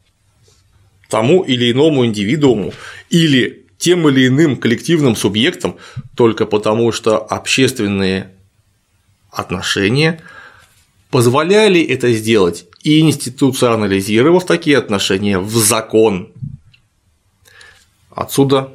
тому 1.09 1.42
или 1.42 1.72
иному 1.72 2.07
индивидууму 2.07 2.72
или 3.09 3.66
тем 3.79 4.09
или 4.09 4.29
иным 4.29 4.57
коллективным 4.57 5.16
субъектам 5.16 5.77
только 6.14 6.46
потому, 6.46 6.92
что 6.92 7.18
общественные 7.18 8.31
отношения 9.31 10.20
позволяли 11.11 11.81
это 11.83 12.12
сделать 12.12 12.66
институционализировав 12.83 14.46
такие 14.46 14.79
отношения 14.79 15.38
в 15.38 15.51
закон. 15.57 16.33
Отсюда 18.11 18.73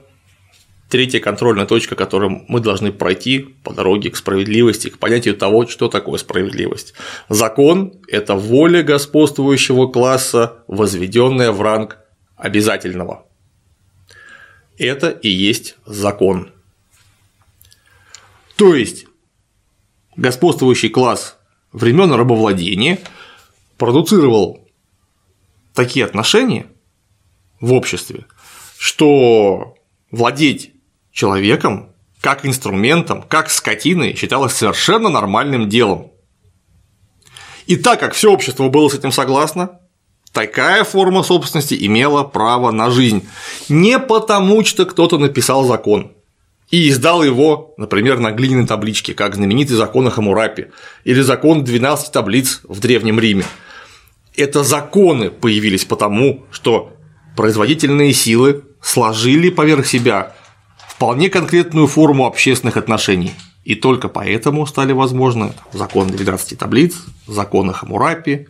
третья 0.89 1.19
контрольная 1.19 1.65
точка, 1.65 1.95
которую 1.95 2.45
мы 2.47 2.59
должны 2.59 2.91
пройти 2.91 3.39
по 3.63 3.73
дороге 3.73 4.09
к 4.11 4.15
справедливости, 4.15 4.89
к 4.89 4.97
понятию 4.97 5.35
того, 5.35 5.67
что 5.67 5.89
такое 5.89 6.17
справедливость. 6.17 6.93
Закон– 7.29 7.93
это 8.07 8.35
воля 8.35 8.83
господствующего 8.83 9.87
класса, 9.87 10.63
возведенная 10.67 11.51
в 11.51 11.61
ранг 11.61 11.99
обязательного. 12.37 13.25
Это 14.77 15.09
и 15.09 15.29
есть 15.29 15.77
закон. 15.85 16.51
То 18.55 18.75
есть 18.75 19.05
господствующий 20.15 20.89
класс 20.89 21.37
времен 21.71 22.11
рабовладения 22.13 22.99
продуцировал 23.77 24.65
такие 25.73 26.05
отношения 26.05 26.67
в 27.59 27.73
обществе, 27.73 28.25
что 28.77 29.75
владеть 30.11 30.71
человеком 31.11 31.93
как 32.21 32.45
инструментом, 32.45 33.21
как 33.21 33.49
скотиной 33.49 34.15
считалось 34.15 34.53
совершенно 34.53 35.09
нормальным 35.09 35.69
делом. 35.69 36.11
И 37.67 37.75
так 37.75 37.99
как 37.99 38.13
все 38.13 38.31
общество 38.31 38.67
было 38.69 38.89
с 38.89 38.95
этим 38.95 39.11
согласно, 39.11 39.79
такая 40.31 40.83
форма 40.83 41.23
собственности 41.23 41.77
имела 41.85 42.23
право 42.23 42.71
на 42.71 42.89
жизнь. 42.89 43.27
Не 43.69 43.99
потому, 43.99 44.63
что 44.65 44.85
кто-то 44.85 45.17
написал 45.17 45.65
закон 45.65 46.13
и 46.71 46.89
издал 46.89 47.23
его, 47.23 47.73
например, 47.77 48.19
на 48.19 48.31
глиняной 48.31 48.67
табличке, 48.67 49.13
как 49.13 49.35
знаменитый 49.35 49.75
закон 49.75 50.07
о 50.07 50.11
Хамурапи 50.11 50.67
или 51.03 51.21
закон 51.21 51.63
12 51.63 52.11
таблиц 52.11 52.61
в 52.63 52.79
Древнем 52.79 53.19
Риме– 53.19 53.45
это 54.37 54.63
законы 54.63 55.29
появились 55.29 55.85
потому, 55.85 56.43
что 56.51 56.93
производительные 57.35 58.13
силы 58.13 58.63
сложили 58.81 59.49
поверх 59.49 59.85
себя 59.85 60.33
вполне 60.87 61.29
конкретную 61.29 61.87
форму 61.87 62.25
общественных 62.25 62.77
отношений. 62.77 63.33
И 63.63 63.75
только 63.75 64.09
поэтому 64.09 64.65
стали 64.67 64.93
возможны 64.93 65.53
закон 65.73 66.07
12 66.07 66.57
таблиц, 66.57 66.95
закон 67.27 67.71
Хамурапи, 67.73 68.47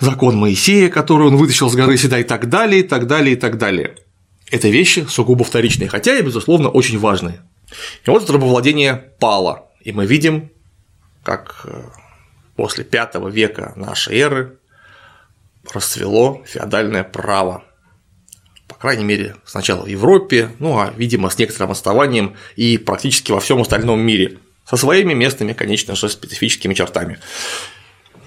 закон 0.00 0.36
Моисея, 0.36 0.88
который 0.88 1.28
он 1.28 1.36
вытащил 1.36 1.68
с 1.68 1.74
горы 1.74 1.96
Седа 1.96 2.18
и 2.18 2.24
так 2.24 2.48
далее, 2.48 2.80
и 2.80 2.82
так 2.82 3.06
далее, 3.06 3.34
и 3.34 3.36
так 3.36 3.58
далее. 3.58 3.96
Это 4.50 4.68
вещи 4.68 5.06
сугубо 5.08 5.44
вторичные, 5.44 5.88
хотя 5.88 6.18
и, 6.18 6.22
безусловно, 6.22 6.68
очень 6.68 6.98
важные. 6.98 7.42
И 8.06 8.10
вот 8.10 8.28
рабовладение 8.30 8.94
пало, 8.94 9.68
и 9.80 9.92
мы 9.92 10.06
видим, 10.06 10.50
как 11.22 11.62
э, 11.64 11.82
после 12.56 12.84
V 12.84 13.30
века 13.30 13.72
нашей 13.76 14.18
эры 14.18 14.58
расцвело 15.72 16.42
феодальное 16.46 17.04
право. 17.04 17.64
По 18.68 18.74
крайней 18.74 19.04
мере, 19.04 19.36
сначала 19.44 19.84
в 19.84 19.86
Европе, 19.86 20.50
ну 20.58 20.78
а, 20.78 20.92
видимо, 20.96 21.30
с 21.30 21.38
некоторым 21.38 21.72
отставанием 21.72 22.36
и 22.56 22.78
практически 22.78 23.32
во 23.32 23.40
всем 23.40 23.60
остальном 23.60 24.00
мире, 24.00 24.38
со 24.64 24.76
своими 24.76 25.12
местными, 25.12 25.52
конечно 25.52 25.94
же, 25.94 26.08
специфическими 26.08 26.74
чертами. 26.74 27.18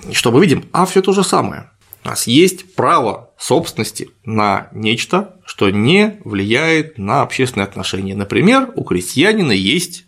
И 0.08 0.14
что 0.14 0.32
мы 0.32 0.42
видим? 0.42 0.70
А 0.72 0.86
все 0.86 1.02
то 1.02 1.12
же 1.14 1.24
самое. 1.24 1.72
У 2.04 2.10
нас 2.10 2.28
есть 2.28 2.76
право 2.76 3.32
собственности 3.38 4.10
на 4.24 4.70
нечто, 4.72 5.40
что 5.46 5.70
не 5.70 6.22
влияет 6.24 6.98
на 6.98 7.22
общественные 7.22 7.66
отношения. 7.66 8.16
Например, 8.16 8.72
у 8.76 8.84
крестьянина 8.84 9.52
есть 9.52 10.06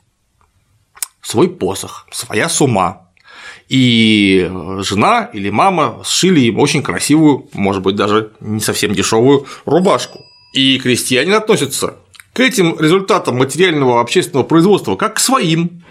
свой 1.22 1.50
посох, 1.50 2.08
своя 2.12 2.48
сума, 2.48 3.09
и 3.70 4.50
жена 4.80 5.30
или 5.32 5.52
мама 5.52 6.02
сшили 6.04 6.42
им 6.42 6.60
очень 6.60 6.82
красивую, 6.82 7.48
может 7.54 7.84
быть, 7.84 7.96
даже 7.96 8.32
не 8.40 8.60
совсем 8.60 8.94
дешевую 8.94 9.46
рубашку. 9.66 10.20
И 10.54 10.80
крестьянин 10.80 11.36
относится 11.36 11.98
к 12.34 12.40
этим 12.40 12.80
результатам 12.80 13.38
материального 13.38 14.02
общественного 14.02 14.44
производства 14.44 14.96
как 14.96 15.18
к 15.18 15.20
своим. 15.20 15.84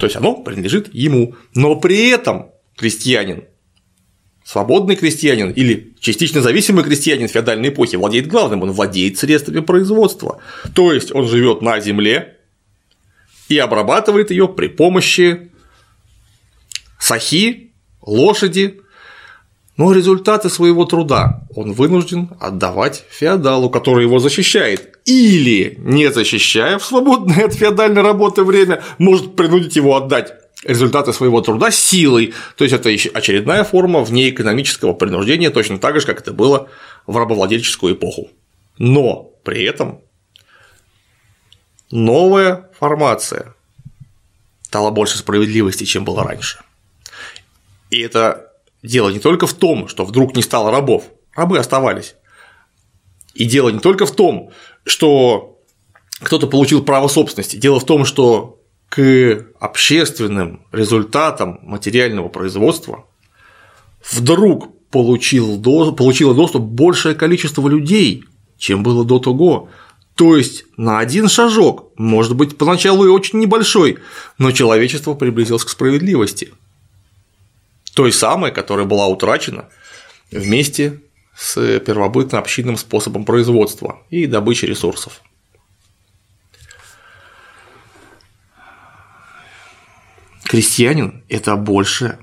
То 0.00 0.06
есть 0.06 0.16
оно 0.16 0.34
принадлежит 0.34 0.92
ему. 0.92 1.36
Но 1.54 1.76
при 1.76 2.08
этом 2.08 2.50
крестьянин, 2.76 3.44
свободный 4.44 4.96
крестьянин 4.96 5.50
или 5.52 5.94
частично 6.00 6.40
зависимый 6.40 6.82
крестьянин 6.82 7.28
феодальной 7.28 7.68
эпохи 7.68 7.94
владеет 7.94 8.26
главным, 8.26 8.64
он 8.64 8.72
владеет 8.72 9.18
средствами 9.18 9.60
производства. 9.60 10.40
То 10.74 10.92
есть 10.92 11.14
он 11.14 11.28
живет 11.28 11.62
на 11.62 11.78
земле 11.78 12.38
и 13.48 13.56
обрабатывает 13.58 14.32
ее 14.32 14.48
при 14.48 14.66
помощи 14.66 15.50
сахи, 17.00 17.72
лошади, 18.02 18.80
но 19.76 19.92
результаты 19.92 20.50
своего 20.50 20.84
труда 20.84 21.46
он 21.56 21.72
вынужден 21.72 22.30
отдавать 22.38 23.04
феодалу, 23.08 23.70
который 23.70 24.04
его 24.04 24.18
защищает, 24.18 24.98
или, 25.06 25.76
не 25.78 26.12
защищая 26.12 26.78
в 26.78 26.84
свободное 26.84 27.46
от 27.46 27.54
феодальной 27.54 28.02
работы 28.02 28.44
время, 28.44 28.82
может 28.98 29.34
принудить 29.34 29.76
его 29.76 29.96
отдать 29.96 30.34
результаты 30.64 31.14
своего 31.14 31.40
труда 31.40 31.70
силой, 31.70 32.34
то 32.56 32.64
есть 32.64 32.74
это 32.74 32.90
очередная 32.90 33.64
форма 33.64 34.04
внеэкономического 34.04 34.92
принуждения, 34.92 35.48
точно 35.48 35.78
так 35.78 35.98
же, 35.98 36.06
как 36.06 36.20
это 36.20 36.34
было 36.34 36.68
в 37.06 37.16
рабовладельческую 37.16 37.94
эпоху. 37.94 38.28
Но 38.76 39.30
при 39.42 39.64
этом 39.64 40.02
новая 41.90 42.68
формация 42.78 43.54
стала 44.60 44.90
больше 44.90 45.16
справедливости, 45.16 45.84
чем 45.84 46.04
было 46.04 46.22
раньше. 46.22 46.58
И 47.90 48.00
это 48.00 48.52
дело 48.82 49.10
не 49.10 49.18
только 49.18 49.46
в 49.46 49.54
том, 49.54 49.88
что 49.88 50.04
вдруг 50.04 50.36
не 50.36 50.42
стало 50.42 50.70
рабов, 50.70 51.04
рабы 51.34 51.58
оставались. 51.58 52.14
И 53.34 53.44
дело 53.44 53.70
не 53.70 53.80
только 53.80 54.06
в 54.06 54.12
том, 54.12 54.50
что 54.84 55.58
кто-то 56.20 56.46
получил 56.46 56.82
право 56.82 57.08
собственности, 57.08 57.56
дело 57.56 57.80
в 57.80 57.86
том, 57.86 58.04
что 58.04 58.60
к 58.88 59.46
общественным 59.60 60.66
результатам 60.72 61.60
материального 61.62 62.28
производства 62.28 63.06
вдруг 64.12 64.68
получил, 64.90 65.62
получило 65.94 66.34
доступ 66.34 66.62
большее 66.62 67.14
количество 67.14 67.68
людей, 67.68 68.24
чем 68.58 68.82
было 68.82 69.04
до 69.04 69.18
того. 69.20 69.68
То 70.16 70.36
есть 70.36 70.64
на 70.76 70.98
один 70.98 71.28
шажок, 71.28 71.92
может 71.96 72.34
быть, 72.34 72.58
поначалу 72.58 73.06
и 73.06 73.10
очень 73.10 73.38
небольшой, 73.38 73.98
но 74.38 74.50
человечество 74.50 75.14
приблизилось 75.14 75.64
к 75.64 75.68
справедливости. 75.68 76.52
Той 78.00 78.12
самой, 78.12 78.50
которая 78.50 78.86
была 78.86 79.08
утрачена 79.08 79.68
вместе 80.30 81.02
с 81.36 81.58
первобытно-общинным 81.80 82.78
способом 82.78 83.26
производства 83.26 83.98
и 84.08 84.24
добычи 84.24 84.64
ресурсов. 84.64 85.20
Крестьянин– 90.44 91.24
это 91.28 91.56
больше 91.56 92.20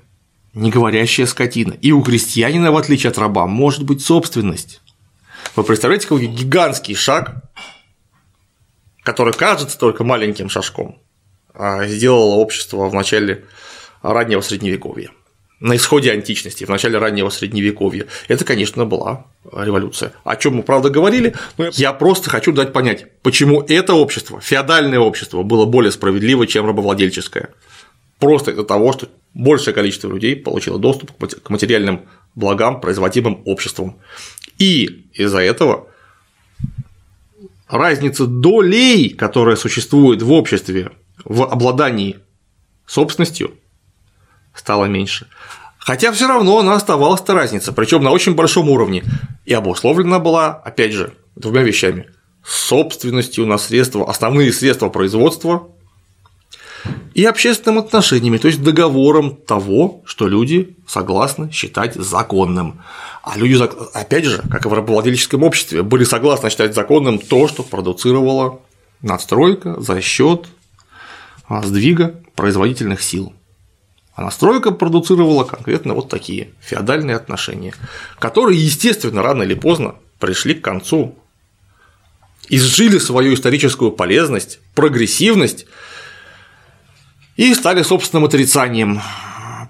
не 0.55 0.71
говорящая 0.71 1.27
скотина. 1.27 1.73
И 1.73 1.91
у 1.91 2.01
крестьянина, 2.01 2.71
в 2.71 2.77
отличие 2.77 3.11
от 3.11 3.19
раба, 3.19 3.45
может 3.45 3.83
быть 3.83 4.01
собственность. 4.01 4.81
Вы 5.55 5.63
представляете, 5.63 6.07
какой 6.07 6.25
гигантский 6.25 6.95
шаг, 6.95 7.35
который 9.03 9.33
кажется 9.33 9.77
только 9.77 10.03
маленьким 10.03 10.49
шажком, 10.49 10.99
а 11.53 11.85
сделало 11.85 12.33
общество 12.37 12.89
в 12.89 12.95
начале 12.95 13.45
раннего 14.01 14.41
средневековья 14.41 15.11
на 15.59 15.75
исходе 15.75 16.11
античности, 16.11 16.65
в 16.65 16.69
начале 16.69 16.99
раннего 16.99 17.29
средневековья. 17.29 18.05
Это, 18.27 18.45
конечно, 18.45 18.85
была 18.85 19.25
революция. 19.51 20.13
О 20.23 20.35
чем 20.35 20.57
мы, 20.57 20.63
правда, 20.63 20.89
говорили, 20.89 21.33
но 21.57 21.69
я 21.73 21.93
просто 21.93 22.29
хочу 22.29 22.51
дать 22.51 22.73
понять, 22.73 23.05
почему 23.23 23.61
это 23.67 23.93
общество, 23.93 24.39
феодальное 24.39 24.99
общество, 24.99 25.41
было 25.41 25.65
более 25.65 25.91
справедливо, 25.91 26.45
чем 26.45 26.67
рабовладельческое 26.67 27.49
просто 28.19 28.51
из-за 28.51 28.63
того, 28.63 28.93
что 28.93 29.09
большее 29.33 29.73
количество 29.73 30.09
людей 30.09 30.35
получило 30.35 30.79
доступ 30.79 31.11
к 31.17 31.49
материальным 31.49 32.07
благам, 32.35 32.81
производимым 32.81 33.41
обществом. 33.45 33.99
И 34.57 35.05
из-за 35.13 35.39
этого 35.39 35.87
разница 37.67 38.25
долей, 38.25 39.09
которая 39.09 39.55
существует 39.55 40.21
в 40.21 40.31
обществе 40.31 40.91
в 41.23 41.43
обладании 41.43 42.17
собственностью, 42.85 43.53
стала 44.57 44.85
меньше. 44.85 45.27
Хотя 45.77 46.11
все 46.11 46.27
равно 46.27 46.59
она 46.59 46.73
оставалась 46.73 47.21
эта 47.21 47.33
разница, 47.33 47.71
причем 47.71 48.03
на 48.03 48.11
очень 48.11 48.35
большом 48.35 48.69
уровне, 48.69 49.03
и 49.45 49.53
обусловлена 49.53 50.19
была, 50.19 50.49
опять 50.49 50.91
же, 50.91 51.13
двумя 51.35 51.61
вещами 51.61 52.07
собственностью 52.43 53.45
на 53.45 53.57
средства, 53.57 54.09
основные 54.09 54.51
средства 54.51 54.89
производства 54.89 55.67
и 57.13 57.25
общественным 57.25 57.79
отношениями, 57.79 58.37
то 58.37 58.47
есть 58.47 58.61
договором 58.61 59.35
того, 59.35 60.01
что 60.05 60.27
люди 60.27 60.75
согласны 60.87 61.51
считать 61.51 61.95
законным. 61.95 62.81
А 63.23 63.37
люди, 63.37 63.57
опять 63.93 64.25
же, 64.25 64.41
как 64.49 64.65
и 64.65 64.69
в 64.69 64.73
рабовладельческом 64.73 65.43
обществе, 65.43 65.83
были 65.83 66.03
согласны 66.03 66.49
считать 66.49 66.75
законным 66.75 67.19
то, 67.19 67.47
что 67.47 67.63
продуцировала 67.63 68.61
надстройка 69.01 69.79
за 69.81 70.01
счет 70.01 70.47
а, 71.47 71.61
сдвига 71.63 72.21
производительных 72.35 73.01
сил. 73.01 73.33
А 74.17 74.23
настройка 74.23 74.71
продуцировала 74.71 75.43
конкретно 75.43 75.93
вот 75.93 76.09
такие 76.09 76.49
феодальные 76.59 77.15
отношения, 77.15 77.75
которые, 78.17 78.59
естественно, 78.59 79.21
рано 79.21 79.43
или 79.43 79.53
поздно 79.53 79.93
пришли 80.19 80.55
к 80.55 80.63
концу, 80.63 81.15
изжили 82.49 82.97
свою 82.97 83.35
историческую 83.35 83.91
полезность, 83.91 84.59
прогрессивность 84.73 85.67
и 87.35 87.53
стали 87.53 87.83
собственным 87.83 88.25
отрицанием, 88.25 89.01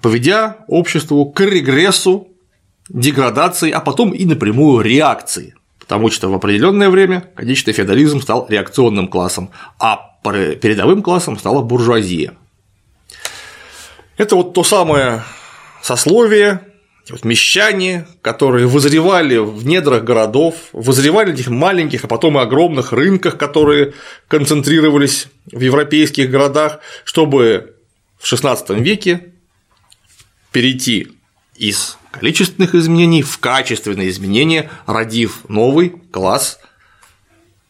поведя 0.00 0.56
обществу 0.66 1.26
к 1.26 1.38
регрессу, 1.40 2.28
деградации, 2.88 3.70
а 3.70 3.80
потом 3.80 4.12
и 4.12 4.24
напрямую 4.24 4.80
реакции. 4.80 5.56
Потому 5.78 6.10
что 6.10 6.30
в 6.30 6.34
определенное 6.34 6.88
время 6.88 7.30
конечный 7.34 7.74
феодализм 7.74 8.22
стал 8.22 8.46
реакционным 8.48 9.08
классом, 9.08 9.50
а 9.78 10.16
передовым 10.22 11.02
классом 11.02 11.38
стала 11.38 11.60
буржуазия. 11.60 12.32
Это 14.18 14.34
вот 14.34 14.52
то 14.52 14.64
самое 14.64 15.22
сословие, 15.80 16.60
вот 17.08 17.24
мещане, 17.24 18.06
которые 18.20 18.66
вызревали 18.66 19.38
в 19.38 19.64
недрах 19.64 20.02
городов, 20.02 20.56
вызревали 20.72 21.30
на 21.30 21.34
этих 21.34 21.48
маленьких, 21.48 22.04
а 22.04 22.08
потом 22.08 22.36
и 22.36 22.42
огромных 22.42 22.92
рынках, 22.92 23.38
которые 23.38 23.94
концентрировались 24.26 25.28
в 25.50 25.60
европейских 25.60 26.30
городах, 26.30 26.80
чтобы 27.04 27.76
в 28.18 28.30
XVI 28.30 28.80
веке 28.80 29.32
перейти 30.50 31.12
из 31.54 31.96
количественных 32.10 32.74
изменений 32.74 33.22
в 33.22 33.38
качественные 33.38 34.10
изменения, 34.10 34.68
родив 34.86 35.48
новый 35.48 35.90
класс 36.10 36.58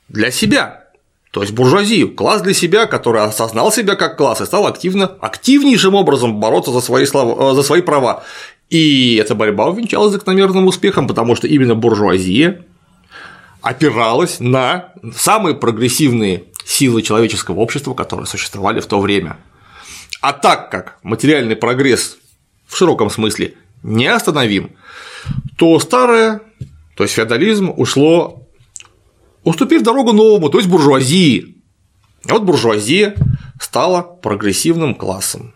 для 0.09 0.31
себя, 0.31 0.88
то 1.31 1.43
есть 1.43 1.53
буржуазию, 1.53 2.15
класс 2.15 2.41
для 2.43 2.55
себя, 2.55 2.87
который 2.87 3.23
осознал 3.23 3.71
себя 3.71 3.97
как 3.97 4.17
класс 4.17 4.41
и 4.41 4.47
стал 4.47 4.67
активно, 4.67 5.05
активнейшим 5.21 5.95
образом 5.95 6.41
бороться 6.41 6.73
за 6.73 6.81
свои, 6.81 7.05
слова, 7.05 7.55
за 7.55 7.63
свои 7.63 7.83
права. 7.83 8.25
И 8.71 9.17
эта 9.17 9.35
борьба 9.35 9.67
увенчалась 9.67 10.13
закономерным 10.13 10.67
успехом, 10.67 11.07
потому 11.07 11.37
что 11.37 11.47
именно 11.47 11.75
буржуазия 11.75 12.65
опиралась 13.61 14.41
на 14.41 14.93
самые 15.15 15.55
прогрессивные 15.55 16.45
силы 16.65 17.03
человеческого 17.03 17.61
общества, 17.61 17.95
которые 17.95 18.27
существовали 18.27 18.81
в 18.81 18.87
то 18.87 19.01
время. 19.01 19.37
А 20.21 20.33
так 20.33 20.71
как 20.71 20.99
материальный 21.03 21.57
прогресс 21.57 22.17
в 22.67 22.77
широком 22.77 23.11
смысле 23.11 23.55
не 23.83 24.07
остановим, 24.07 24.73
то 25.57 25.79
старое, 25.81 26.41
то 26.97 27.05
есть 27.05 27.15
феодализм, 27.15 27.73
ушло, 27.77 28.48
уступив 29.49 29.83
дорогу 29.83 30.13
новому, 30.13 30.49
то 30.49 30.59
есть 30.59 30.69
буржуазии. 30.69 31.57
А 32.29 32.35
вот 32.35 32.43
буржуазия 32.43 33.15
стала 33.61 34.03
прогрессивным 34.03 34.95
классом 34.95 35.55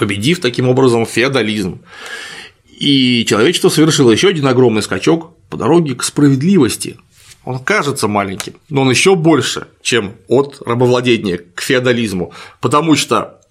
победив 0.00 0.40
таким 0.40 0.66
образом 0.66 1.04
феодализм. 1.04 1.82
И 2.66 3.26
человечество 3.28 3.68
совершило 3.68 4.10
еще 4.10 4.28
один 4.28 4.46
огромный 4.46 4.82
скачок 4.82 5.36
по 5.50 5.58
дороге 5.58 5.94
к 5.94 6.02
справедливости. 6.02 6.96
Он 7.44 7.58
кажется 7.58 8.08
маленьким, 8.08 8.54
но 8.70 8.82
он 8.82 8.90
еще 8.90 9.14
больше, 9.14 9.68
чем 9.82 10.14
от 10.26 10.62
рабовладения 10.64 11.38
к 11.54 11.60
феодализму, 11.60 12.32
потому 12.62 12.96
что 12.96 13.42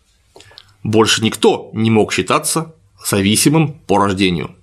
больше 0.83 1.23
никто 1.23 1.69
не 1.73 1.91
мог 1.91 2.11
считаться 2.11 2.73
зависимым 3.05 3.73
по 3.73 3.99
рождению. 3.99 4.55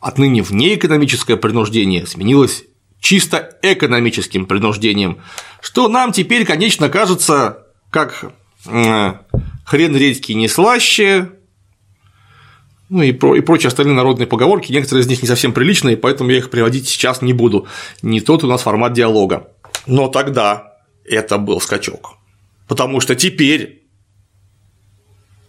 Отныне 0.00 0.42
внеэкономическое 0.42 1.36
принуждение 1.36 2.06
сменилось 2.06 2.62
чисто 3.06 3.56
экономическим 3.62 4.46
принуждением, 4.46 5.18
что 5.60 5.86
нам 5.86 6.10
теперь, 6.10 6.44
конечно, 6.44 6.88
кажется 6.88 7.66
как 7.90 8.32
хрен 8.64 9.96
редьки 9.96 10.32
не 10.32 10.48
слаще, 10.48 11.30
ну 12.88 13.02
и, 13.02 13.12
про, 13.12 13.36
и 13.36 13.42
прочие 13.42 13.68
остальные 13.68 13.94
народные 13.94 14.26
поговорки, 14.26 14.72
некоторые 14.72 15.04
из 15.04 15.06
них 15.06 15.22
не 15.22 15.28
совсем 15.28 15.52
приличные, 15.52 15.96
поэтому 15.96 16.30
я 16.30 16.38
их 16.38 16.50
приводить 16.50 16.88
сейчас 16.88 17.22
не 17.22 17.32
буду. 17.32 17.68
Не 18.02 18.20
тот 18.20 18.42
у 18.42 18.48
нас 18.48 18.62
формат 18.62 18.92
диалога. 18.92 19.52
Но 19.86 20.08
тогда 20.08 20.74
это 21.04 21.38
был 21.38 21.60
скачок. 21.60 22.16
Потому 22.66 22.98
что 22.98 23.14
теперь 23.14 23.85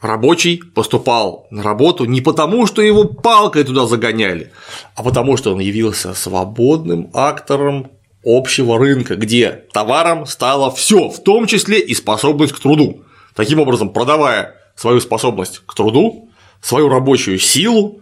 рабочий 0.08 0.58
поступал 0.58 1.48
на 1.52 1.62
работу 1.62 2.06
не 2.06 2.22
потому, 2.22 2.66
что 2.66 2.82
его 2.82 3.06
палкой 3.06 3.64
туда 3.64 3.86
загоняли, 3.86 4.52
а 4.96 5.04
потому 5.04 5.38
что 5.38 5.54
он 5.54 5.60
явился 5.60 6.14
свободным 6.14 7.10
актором 7.14 7.92
общего 8.26 8.80
рынка, 8.80 9.16
где 9.16 9.66
товаром 9.72 10.26
стало 10.26 10.72
все, 10.72 11.10
в 11.10 11.22
том 11.24 11.46
числе 11.46 11.80
и 11.80 11.94
способность 11.94 12.54
к 12.54 12.60
труду. 12.60 13.04
Таким 13.36 13.60
образом, 13.60 13.90
продавая 13.90 14.56
свою 14.76 15.00
способность 15.00 15.60
к 15.66 15.74
труду, 15.76 16.30
свою 16.62 16.90
рабочую 16.90 17.38
силу, 17.38 18.02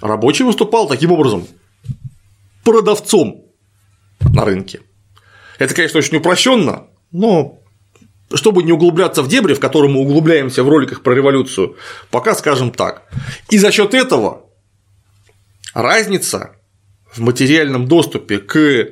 рабочий 0.00 0.44
выступал 0.44 0.86
таким 0.86 1.12
образом 1.12 1.46
продавцом 2.64 3.44
на 4.20 4.44
рынке. 4.44 4.80
Это, 5.58 5.74
конечно, 5.74 5.98
очень 5.98 6.18
упрощенно, 6.18 6.86
но 7.12 7.58
чтобы 8.34 8.62
не 8.62 8.72
углубляться 8.72 9.22
в 9.22 9.28
дебри, 9.28 9.54
в 9.54 9.60
которые 9.60 9.90
мы 9.90 10.00
углубляемся 10.00 10.62
в 10.62 10.68
роликах 10.68 11.02
про 11.02 11.14
революцию, 11.14 11.76
пока 12.10 12.34
скажем 12.34 12.70
так. 12.70 13.02
И 13.50 13.58
за 13.58 13.70
счет 13.70 13.94
этого 13.94 14.42
разница 15.74 16.56
в 17.12 17.20
материальном 17.20 17.86
доступе 17.86 18.38
к 18.38 18.88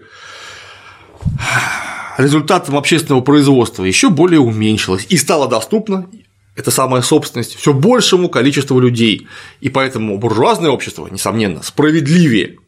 результатам 2.16 2.76
общественного 2.76 3.22
производства 3.22 3.84
еще 3.84 4.10
более 4.10 4.40
уменьшилась 4.40 5.06
и 5.08 5.16
стала 5.16 5.48
доступна 5.48 6.08
это 6.56 6.70
самая 6.70 7.02
собственность 7.02 7.56
все 7.56 7.72
большему 7.72 8.28
количеству 8.28 8.78
людей, 8.78 9.26
и 9.60 9.68
поэтому 9.68 10.18
буржуазное 10.18 10.70
общество, 10.70 11.08
несомненно, 11.08 11.62
справедливее, 11.62 12.58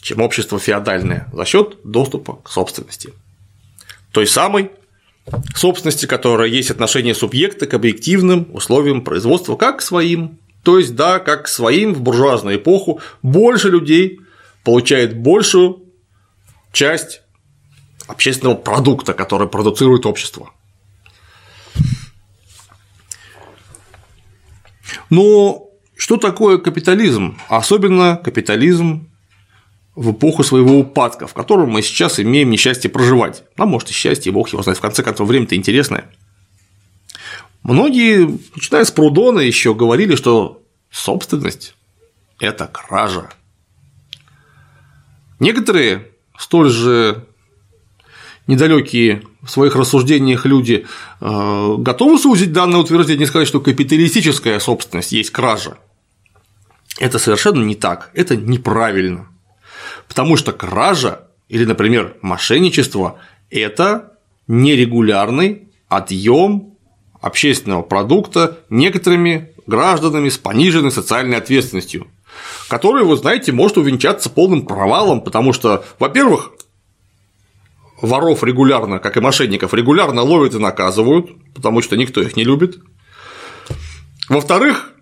чем 0.00 0.20
общество 0.20 0.58
феодальное 0.58 1.28
за 1.32 1.44
счет 1.44 1.78
доступа 1.84 2.40
к 2.42 2.50
собственности. 2.50 3.12
Той 4.10 4.26
самой 4.26 4.72
собственности, 5.54 6.06
которая 6.06 6.48
есть 6.48 6.70
отношение 6.70 7.14
субъекта 7.14 7.66
к 7.66 7.74
объективным 7.74 8.48
условиям 8.52 9.02
производства 9.02 9.56
как 9.56 9.78
к 9.78 9.82
своим, 9.82 10.38
то 10.62 10.78
есть, 10.78 10.94
да, 10.94 11.18
как 11.18 11.44
к 11.44 11.48
своим 11.48 11.94
в 11.94 12.00
буржуазную 12.00 12.56
эпоху 12.56 13.00
больше 13.22 13.68
людей 13.68 14.20
получает 14.64 15.16
большую 15.18 15.82
часть 16.72 17.22
общественного 18.06 18.56
продукта, 18.56 19.12
который 19.14 19.48
продуцирует 19.48 20.06
общество. 20.06 20.50
Но 25.10 25.68
что 25.96 26.16
такое 26.16 26.58
капитализм? 26.58 27.38
Особенно 27.48 28.16
капитализм 28.16 29.11
в 29.94 30.12
эпоху 30.12 30.42
своего 30.42 30.78
упадка, 30.78 31.26
в 31.26 31.34
котором 31.34 31.70
мы 31.70 31.82
сейчас 31.82 32.18
имеем 32.18 32.50
несчастье 32.50 32.90
проживать. 32.90 33.44
А 33.56 33.66
может 33.66 33.90
и 33.90 33.92
счастье, 33.92 34.32
бог 34.32 34.48
его 34.48 34.62
знает, 34.62 34.78
в 34.78 34.82
конце 34.82 35.02
концов, 35.02 35.28
время-то 35.28 35.54
интересное. 35.54 36.10
Многие, 37.62 38.38
начиная 38.54 38.84
с 38.84 38.90
Прудона, 38.90 39.40
еще 39.40 39.74
говорили, 39.74 40.16
что 40.16 40.62
собственность– 40.90 41.74
это 42.40 42.66
кража. 42.66 43.30
Некоторые 45.38 46.08
столь 46.38 46.70
же 46.70 47.26
недалекие 48.46 49.22
в 49.42 49.50
своих 49.50 49.76
рассуждениях 49.76 50.46
люди 50.46 50.86
э, 51.20 51.74
готовы 51.78 52.18
сузить 52.18 52.52
данное 52.52 52.80
утверждение 52.80 53.24
и 53.24 53.28
сказать, 53.28 53.48
что 53.48 53.60
капиталистическая 53.60 54.58
собственность 54.58 55.12
есть 55.12 55.30
кража. 55.30 55.78
Это 56.98 57.18
совершенно 57.18 57.62
не 57.62 57.74
так, 57.74 58.10
это 58.14 58.36
неправильно. 58.36 59.28
Потому 60.12 60.36
что 60.36 60.52
кража 60.52 61.22
или, 61.48 61.64
например, 61.64 62.18
мошенничество– 62.20 63.18
это 63.50 64.12
нерегулярный 64.46 65.68
отъем 65.88 66.74
общественного 67.22 67.80
продукта 67.80 68.58
некоторыми 68.68 69.54
гражданами 69.66 70.28
с 70.28 70.36
пониженной 70.36 70.90
социальной 70.90 71.38
ответственностью, 71.38 72.08
который, 72.68 73.06
вы 73.06 73.16
знаете, 73.16 73.52
может 73.52 73.78
увенчаться 73.78 74.28
полным 74.28 74.66
провалом, 74.66 75.22
потому 75.22 75.54
что, 75.54 75.82
во-первых, 75.98 76.52
воров 78.02 78.44
регулярно, 78.44 78.98
как 78.98 79.16
и 79.16 79.20
мошенников, 79.20 79.72
регулярно 79.72 80.20
ловят 80.20 80.54
и 80.54 80.58
наказывают, 80.58 81.30
потому 81.54 81.80
что 81.80 81.96
никто 81.96 82.20
их 82.20 82.36
не 82.36 82.44
любит. 82.44 82.76
Во-вторых, 84.28 84.92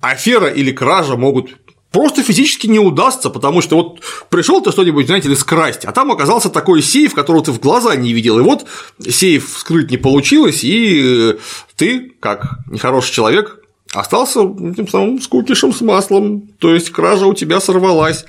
афера 0.00 0.46
или 0.46 0.70
кража 0.70 1.16
могут 1.16 1.56
просто 1.90 2.22
физически 2.22 2.66
не 2.66 2.78
удастся, 2.78 3.30
потому 3.30 3.60
что 3.60 3.76
вот 3.76 4.00
пришел 4.28 4.60
ты 4.62 4.70
что-нибудь, 4.70 5.06
знаете 5.06 5.28
ли, 5.28 5.34
скрасть, 5.34 5.84
а 5.84 5.92
там 5.92 6.10
оказался 6.10 6.50
такой 6.50 6.82
сейф, 6.82 7.14
которого 7.14 7.44
ты 7.44 7.52
в 7.52 7.60
глаза 7.60 7.96
не 7.96 8.12
видел, 8.12 8.38
и 8.38 8.42
вот 8.42 8.66
сейф 9.00 9.52
вскрыть 9.54 9.90
не 9.90 9.96
получилось, 9.96 10.60
и 10.62 11.36
ты, 11.76 12.12
как 12.20 12.58
нехороший 12.70 13.12
человек, 13.12 13.60
остался 13.92 14.40
тем 14.40 14.88
самым 14.88 15.20
скукишем 15.20 15.72
с 15.72 15.80
маслом, 15.80 16.42
то 16.58 16.72
есть 16.72 16.90
кража 16.90 17.26
у 17.26 17.34
тебя 17.34 17.60
сорвалась, 17.60 18.24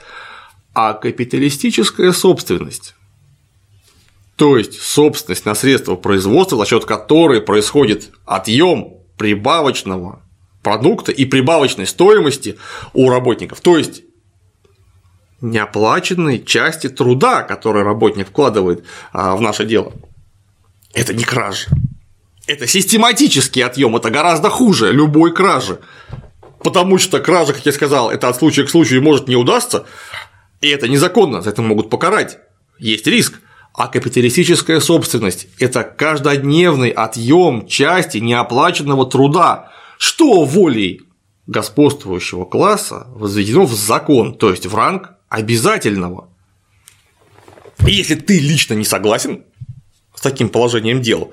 а 0.73 0.93
капиталистическая 0.93 2.13
собственность 2.13 2.95
то 4.41 4.57
есть 4.57 4.81
собственность 4.81 5.45
на 5.45 5.53
средства 5.53 5.95
производства, 5.95 6.57
за 6.57 6.65
счет 6.65 6.85
которой 6.85 7.41
происходит 7.41 8.09
отъем 8.25 8.95
прибавочного 9.15 10.20
продукта 10.63 11.11
и 11.11 11.25
прибавочной 11.25 11.87
стоимости 11.87 12.57
у 12.93 13.09
работников. 13.09 13.61
То 13.61 13.77
есть 13.77 14.03
неоплаченной 15.41 16.43
части 16.43 16.87
труда, 16.87 17.43
который 17.43 17.83
работник 17.83 18.27
вкладывает 18.27 18.85
а, 19.11 19.35
в 19.35 19.41
наше 19.41 19.65
дело. 19.65 19.93
Это 20.93 21.13
не 21.13 21.23
кража. 21.23 21.67
Это 22.47 22.67
систематический 22.67 23.63
отъем, 23.63 23.95
это 23.95 24.09
гораздо 24.09 24.49
хуже 24.49 24.91
любой 24.91 25.33
кражи. 25.33 25.79
Потому 26.63 26.97
что 26.97 27.19
кража, 27.19 27.53
как 27.53 27.65
я 27.65 27.71
сказал, 27.71 28.11
это 28.11 28.27
от 28.27 28.35
случая 28.35 28.65
к 28.65 28.69
случаю 28.69 29.01
может 29.01 29.27
не 29.27 29.35
удастся, 29.35 29.85
и 30.61 30.67
это 30.67 30.87
незаконно, 30.87 31.41
за 31.41 31.49
это 31.49 31.61
могут 31.61 31.89
покарать. 31.89 32.37
Есть 32.77 33.07
риск. 33.07 33.41
А 33.73 33.87
капиталистическая 33.87 34.81
собственность– 34.81 35.47
это 35.59 35.83
каждодневный 35.83 36.89
отъем 36.89 37.67
части 37.67 38.17
неоплаченного 38.17 39.09
труда, 39.09 39.71
что 40.01 40.45
волей 40.45 41.03
господствующего 41.45 42.45
класса 42.45 43.05
возведено 43.09 43.67
в 43.67 43.73
закон, 43.75 44.33
то 44.33 44.49
есть 44.49 44.65
в 44.65 44.73
ранг 44.73 45.11
обязательного. 45.29 46.27
И 47.85 47.91
если 47.91 48.15
ты 48.15 48.39
лично 48.39 48.73
не 48.73 48.83
согласен 48.83 49.43
с 50.15 50.21
таким 50.21 50.49
положением 50.49 51.03
дел, 51.03 51.31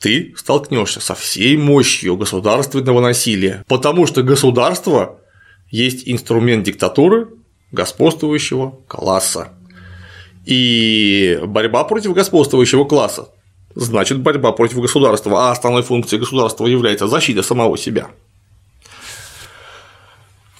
ты 0.00 0.34
столкнешься 0.36 0.98
со 0.98 1.14
всей 1.14 1.56
мощью 1.56 2.16
государственного 2.16 3.00
насилия, 3.00 3.64
потому 3.68 4.04
что 4.04 4.24
государство 4.24 5.20
есть 5.70 6.02
инструмент 6.08 6.64
диктатуры 6.64 7.28
господствующего 7.70 8.80
класса. 8.88 9.52
И 10.44 11.38
борьба 11.46 11.84
против 11.84 12.14
господствующего 12.14 12.84
класса 12.84 13.28
значит 13.78 14.20
борьба 14.20 14.52
против 14.52 14.80
государства, 14.80 15.48
а 15.48 15.52
основной 15.52 15.82
функцией 15.82 16.20
государства 16.20 16.66
является 16.66 17.06
защита 17.06 17.42
самого 17.42 17.78
себя. 17.78 18.10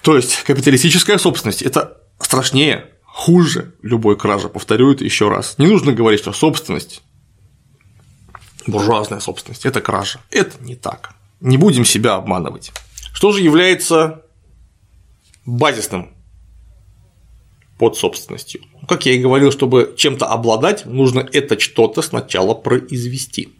То 0.03 0.17
есть 0.17 0.45
капиталистическая 0.45 1.19
собственность– 1.19 1.63
это 1.63 1.99
страшнее, 2.21 2.87
хуже 3.05 3.75
любой 3.83 4.17
кражи, 4.17 4.49
повторю 4.49 4.93
это 4.93 5.05
еще 5.05 5.29
раз. 5.29 5.59
Не 5.59 5.67
нужно 5.67 5.93
говорить, 5.93 6.21
что 6.21 6.33
собственность, 6.33 7.03
буржуазная 8.67 9.21
собственность– 9.21 9.67
это 9.67 9.81
кража. 9.81 10.21
Это 10.31 10.63
не 10.63 10.77
так. 10.77 11.11
Не 11.41 11.57
будем 11.57 11.85
себя 11.85 12.15
обманывать. 12.15 12.73
Что 13.13 13.33
же 13.33 13.41
является 13.41 14.23
базисным 15.45 16.15
под 17.79 17.97
собственностью. 17.97 18.63
Как 18.89 19.05
я 19.05 19.13
и 19.13 19.19
говорил, 19.19 19.53
чтобы 19.53 19.95
чем-то 19.97 20.25
обладать, 20.25 20.87
нужно 20.87 21.29
это 21.33 21.61
что-то 21.61 22.01
сначала 22.01 22.55
произвести. 22.55 23.51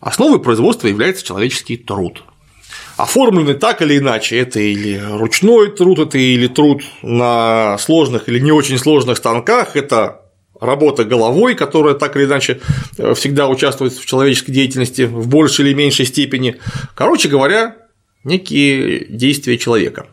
Основой 0.00 0.40
производства 0.40 0.88
является 0.88 1.24
человеческий 1.24 1.76
труд. 1.76 2.22
Оформленный 2.96 3.52
так 3.52 3.82
или 3.82 3.98
иначе, 3.98 4.38
это 4.38 4.60
или 4.60 4.98
ручной 4.98 5.70
труд, 5.72 5.98
это 5.98 6.16
или 6.16 6.46
труд 6.46 6.82
на 7.02 7.76
сложных 7.78 8.30
или 8.30 8.38
не 8.38 8.52
очень 8.52 8.78
сложных 8.78 9.18
станках, 9.18 9.76
это 9.76 10.22
работа 10.58 11.04
головой, 11.04 11.54
которая 11.54 11.94
так 11.94 12.16
или 12.16 12.24
иначе 12.24 12.60
э, 12.96 13.12
всегда 13.12 13.48
участвует 13.48 13.92
в 13.92 14.06
человеческой 14.06 14.52
деятельности 14.52 15.02
в 15.02 15.28
большей 15.28 15.66
или 15.66 15.74
меньшей 15.74 16.06
степени. 16.06 16.56
Короче 16.94 17.28
говоря, 17.28 17.76
некие 18.24 19.04
действия 19.10 19.58
человека. 19.58 20.06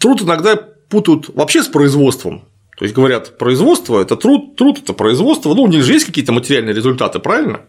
Труд 0.00 0.22
иногда 0.22 0.56
путают 0.56 1.28
вообще 1.28 1.62
с 1.62 1.68
производством. 1.68 2.42
То 2.76 2.84
есть 2.84 2.94
говорят, 2.94 3.36
производство 3.36 4.00
это 4.00 4.16
труд, 4.16 4.56
труд 4.56 4.78
это 4.82 4.94
производство, 4.94 5.54
ну, 5.54 5.62
у 5.64 5.68
них 5.68 5.84
же 5.84 5.92
есть 5.92 6.06
какие-то 6.06 6.32
материальные 6.32 6.74
результаты, 6.74 7.18
правильно? 7.18 7.60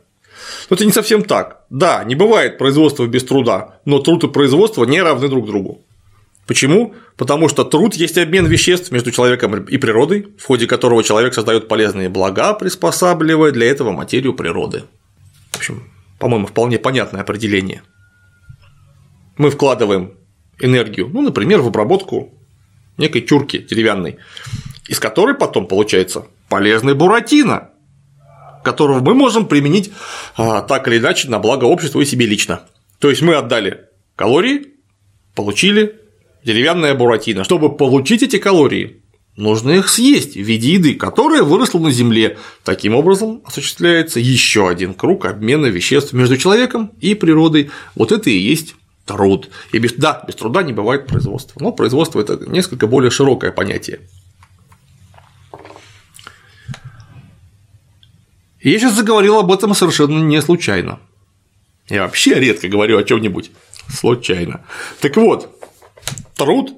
Но 0.70 0.76
это 0.76 0.86
не 0.86 0.94
совсем 0.94 1.24
так. 1.24 1.66
Да, 1.70 2.04
не 2.06 2.16
бывает 2.16 2.58
производства 2.58 3.06
без 3.06 3.26
труда, 3.26 3.80
но 3.84 4.00
труд 4.00 4.24
и 4.24 4.30
производство 4.30 4.86
не 4.86 5.02
равны 5.02 5.28
друг 5.28 5.46
другу. 5.46 5.82
Почему? 6.48 6.96
Потому 7.18 7.50
что 7.50 7.66
труд 7.66 7.94
есть 7.96 8.18
обмен 8.18 8.46
веществ 8.46 8.92
между 8.92 9.12
человеком 9.12 9.66
и 9.66 9.78
природой, 9.78 10.28
в 10.40 10.46
ходе 10.46 10.68
которого 10.68 11.04
человек 11.04 11.34
создает 11.34 11.68
полезные 11.68 12.08
блага, 12.08 12.54
приспосабливая 12.54 13.52
для 13.52 13.70
этого 13.70 13.92
материю 13.92 14.34
природы. 14.34 14.84
В 15.52 15.58
общем, 15.58 15.84
по-моему, 16.20 16.48
вполне 16.48 16.80
понятное 16.80 17.22
определение. 17.22 17.84
Мы 19.38 19.50
вкладываем 19.50 20.14
энергию, 20.62 21.10
ну, 21.12 21.22
например, 21.22 21.62
в 21.62 21.68
обработку 21.68 22.34
некой 22.98 23.22
тюрки 23.22 23.58
деревянной, 23.58 24.18
из 24.88 25.00
которой 25.00 25.36
потом 25.36 25.68
получается 25.68 26.26
полезный 26.50 26.94
буратино, 26.94 27.70
которого 28.64 29.00
мы 29.00 29.14
можем 29.14 29.48
применить 29.48 29.92
а, 30.38 30.62
так 30.62 30.88
или 30.88 31.00
иначе 31.00 31.30
на 31.30 31.40
благо 31.40 31.66
общества 31.66 32.02
и 32.02 32.06
себе 32.06 32.26
лично. 32.26 32.62
То 33.00 33.10
есть 33.10 33.22
мы 33.22 33.36
отдали 33.36 33.86
калории, 34.16 34.68
получили 35.34 35.96
деревянное 36.44 36.94
буратино. 36.94 37.44
Чтобы 37.44 37.76
получить 37.76 38.22
эти 38.22 38.38
калории, 38.38 39.02
нужно 39.36 39.72
их 39.72 39.90
съесть 39.90 40.36
в 40.36 40.42
виде 40.42 40.74
еды, 40.74 40.96
которая 40.96 41.44
выросла 41.44 41.80
на 41.80 41.92
Земле. 41.92 42.38
Таким 42.64 42.94
образом 42.94 43.42
осуществляется 43.46 44.20
еще 44.20 44.70
один 44.70 44.94
круг 44.94 45.26
обмена 45.26 45.68
веществ 45.68 46.14
между 46.14 46.38
человеком 46.38 46.92
и 47.00 47.16
природой. 47.16 47.72
Вот 47.96 48.12
это 48.12 48.30
и 48.30 48.38
есть 48.38 48.76
труд. 49.06 49.50
И 49.72 49.80
без, 49.80 49.94
да, 49.94 50.24
без 50.28 50.36
труда 50.36 50.64
не 50.64 50.74
бывает 50.74 51.08
производства. 51.08 51.60
Но 51.62 51.72
производство– 51.72 52.20
это 52.22 52.38
несколько 52.50 52.88
более 52.88 53.12
широкое 53.12 53.52
понятие. 53.52 54.02
И 58.60 58.70
я 58.70 58.80
сейчас 58.80 58.94
заговорил 58.94 59.40
об 59.40 59.52
этом 59.52 59.74
совершенно 59.74 60.20
не 60.20 60.42
случайно. 60.42 61.00
Я 61.90 62.04
вообще 62.04 62.36
редко 62.36 62.68
говорю 62.68 62.98
о 62.98 63.04
чем-нибудь 63.04 63.52
случайно. 63.90 64.64
Так 65.02 65.18
вот, 65.18 65.60
труд 66.36 66.74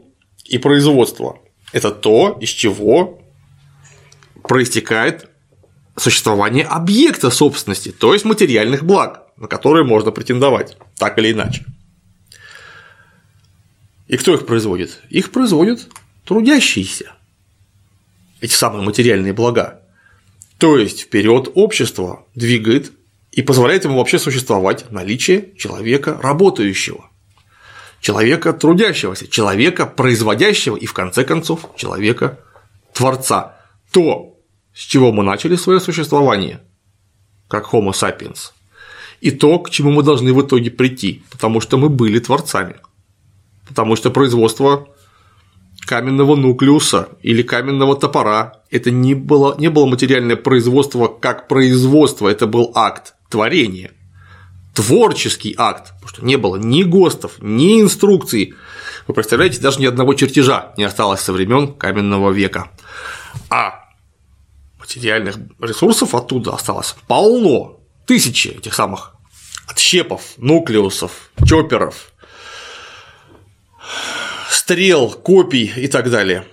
и 0.45 0.57
производство– 0.57 1.39
это 1.73 1.91
то, 1.91 2.37
из 2.39 2.49
чего 2.49 3.21
проистекает 4.43 5.29
существование 5.95 6.65
объекта 6.65 7.29
собственности, 7.29 7.91
то 7.91 8.13
есть 8.13 8.25
материальных 8.25 8.83
благ, 8.83 9.23
на 9.37 9.47
которые 9.47 9.85
можно 9.85 10.11
претендовать, 10.11 10.77
так 10.97 11.17
или 11.19 11.31
иначе. 11.31 11.65
И 14.13 14.17
кто 14.17 14.35
их 14.35 14.45
производит? 14.45 15.01
Их 15.09 15.31
производят 15.31 15.87
трудящиеся. 16.23 17.13
Эти 18.41 18.53
самые 18.53 18.83
материальные 18.83 19.33
блага. 19.33 19.81
То 20.59 20.77
есть 20.77 21.01
вперед 21.01 21.49
общество 21.55 22.27
двигает 22.35 22.91
и 23.31 23.41
позволяет 23.41 23.85
ему 23.85 23.97
вообще 23.97 24.19
существовать 24.19 24.91
наличие 24.91 25.55
человека 25.57 26.19
работающего, 26.21 27.09
человека 28.01 28.53
трудящегося, 28.53 29.27
человека 29.27 29.87
производящего 29.87 30.75
и 30.75 30.85
в 30.85 30.93
конце 30.93 31.23
концов 31.23 31.71
человека 31.75 32.39
творца. 32.93 33.57
То, 33.91 34.37
с 34.75 34.81
чего 34.81 35.11
мы 35.11 35.23
начали 35.23 35.55
свое 35.55 35.79
существование, 35.79 36.61
как 37.47 37.73
Homo 37.73 37.93
sapiens, 37.93 38.51
и 39.21 39.31
то, 39.31 39.57
к 39.57 39.71
чему 39.71 39.89
мы 39.89 40.03
должны 40.03 40.33
в 40.33 40.41
итоге 40.45 40.69
прийти, 40.69 41.23
потому 41.31 41.61
что 41.61 41.77
мы 41.77 41.89
были 41.89 42.19
творцами, 42.19 42.75
потому 43.73 43.95
что 43.95 44.11
производство 44.11 44.87
каменного 45.87 46.35
нуклеуса 46.35 47.09
или 47.23 47.41
каменного 47.41 47.95
топора 47.95 48.61
это 48.69 48.91
не 48.91 49.15
было, 49.15 49.55
не 49.57 49.69
было 49.69 49.87
материальное 49.87 50.35
производство 50.35 51.07
как 51.07 51.47
производство, 51.47 52.27
это 52.27 52.45
был 52.45 52.71
акт 52.75 53.15
творения, 53.31 53.93
творческий 54.75 55.55
акт, 55.57 55.93
потому 55.95 56.07
что 56.07 56.23
не 56.23 56.37
было 56.37 56.57
ни 56.57 56.83
ГОСТов, 56.83 57.37
ни 57.41 57.81
инструкций. 57.81 58.53
Вы 59.07 59.15
представляете, 59.15 59.59
даже 59.59 59.79
ни 59.79 59.87
одного 59.87 60.13
чертежа 60.13 60.73
не 60.77 60.83
осталось 60.83 61.21
со 61.21 61.33
времен 61.33 61.73
каменного 61.73 62.29
века. 62.29 62.69
А 63.49 63.85
материальных 64.77 65.37
ресурсов 65.59 66.13
оттуда 66.13 66.53
осталось 66.53 66.95
полно, 67.07 67.79
тысячи 68.05 68.49
этих 68.49 68.75
самых 68.75 69.15
отщепов, 69.67 70.33
нуклеусов, 70.37 71.31
чоперов, 71.43 72.12
стрел, 74.49 75.09
копий 75.09 75.71
и 75.75 75.87
так 75.87 76.09
далее. 76.09 76.45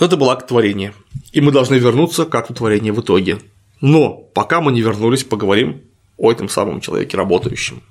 Это 0.00 0.16
был 0.16 0.30
акт 0.30 0.46
творения. 0.48 0.92
И 1.32 1.40
мы 1.40 1.52
должны 1.52 1.76
вернуться 1.76 2.24
к 2.24 2.34
акту 2.34 2.54
творения 2.54 2.92
в 2.92 3.00
итоге. 3.00 3.38
Но 3.80 4.10
пока 4.10 4.60
мы 4.60 4.72
не 4.72 4.82
вернулись, 4.82 5.24
поговорим 5.24 5.82
о 6.16 6.30
этом 6.30 6.48
самом 6.48 6.80
человеке 6.80 7.16
работающем. 7.16 7.82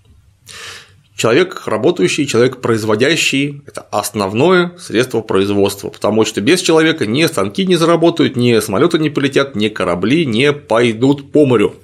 Человек 1.15 1.67
работающий, 1.67 2.25
человек 2.25 2.59
производящий– 2.59 3.61
это 3.67 3.81
основное 3.81 4.75
средство 4.79 5.21
производства, 5.21 5.89
потому 5.89 6.25
что 6.25 6.41
без 6.41 6.61
человека 6.61 7.05
ни 7.05 7.23
станки 7.27 7.65
не 7.67 7.75
заработают, 7.75 8.35
ни 8.35 8.59
самолеты 8.59 8.97
не 8.97 9.11
полетят, 9.11 9.55
ни 9.55 9.67
корабли 9.67 10.25
не 10.25 10.51
пойдут 10.51 11.31
по 11.31 11.45
морю. 11.45 11.75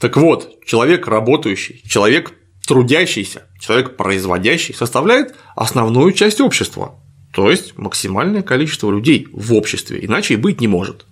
Так 0.00 0.16
вот, 0.16 0.58
человек 0.66 1.06
работающий, 1.06 1.82
человек 1.86 2.32
трудящийся, 2.66 3.46
человек 3.58 3.96
производящий 3.96 4.74
составляет 4.74 5.34
основную 5.54 6.12
часть 6.12 6.40
общества, 6.40 6.94
то 7.32 7.50
есть 7.50 7.76
максимальное 7.76 8.42
количество 8.42 8.90
людей 8.90 9.28
в 9.32 9.54
обществе, 9.54 10.04
иначе 10.04 10.34
и 10.34 10.38
быть 10.38 10.60
не 10.60 10.68
может. 10.68 11.06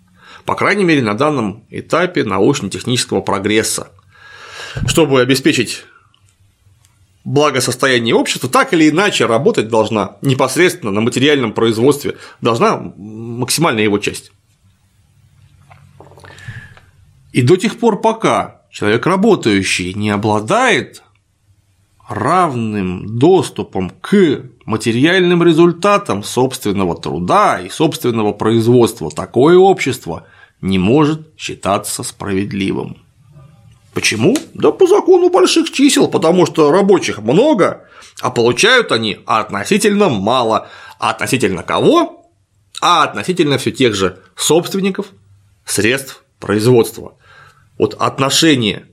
По 0.44 0.54
крайней 0.54 0.84
мере, 0.84 1.02
на 1.02 1.14
данном 1.14 1.64
этапе 1.70 2.24
научно-технического 2.24 3.20
прогресса. 3.20 3.92
Чтобы 4.86 5.20
обеспечить 5.20 5.84
благосостояние 7.24 8.14
общества, 8.14 8.48
так 8.48 8.72
или 8.72 8.88
иначе 8.88 9.26
работать 9.26 9.68
должна 9.68 10.16
непосредственно 10.22 10.90
на 10.90 11.00
материальном 11.00 11.52
производстве, 11.52 12.16
должна 12.40 12.76
максимальная 12.96 13.84
его 13.84 13.98
часть. 13.98 14.32
И 17.32 17.42
до 17.42 17.56
тех 17.56 17.78
пор, 17.78 18.00
пока 18.00 18.62
человек 18.70 19.06
работающий 19.06 19.94
не 19.94 20.10
обладает 20.10 21.01
равным 22.08 23.18
доступом 23.18 23.90
к 24.00 24.42
материальным 24.64 25.42
результатам 25.42 26.22
собственного 26.22 26.96
труда 27.00 27.60
и 27.60 27.68
собственного 27.68 28.32
производства 28.32 29.10
такое 29.10 29.56
общество 29.56 30.26
не 30.60 30.78
может 30.78 31.28
считаться 31.36 32.02
справедливым. 32.02 32.98
Почему? 33.94 34.36
Да 34.54 34.72
по 34.72 34.86
закону 34.86 35.28
больших 35.28 35.70
чисел, 35.70 36.08
потому 36.08 36.46
что 36.46 36.72
рабочих 36.72 37.18
много, 37.18 37.86
а 38.20 38.30
получают 38.30 38.90
они 38.90 39.18
относительно 39.26 40.08
мало. 40.08 40.68
А 40.98 41.10
относительно 41.10 41.62
кого? 41.62 42.24
А 42.80 43.02
относительно 43.02 43.58
все 43.58 43.70
тех 43.70 43.94
же 43.94 44.20
собственников 44.34 45.06
средств 45.64 46.24
производства. 46.38 47.16
Вот 47.78 47.94
отношение 47.98 48.86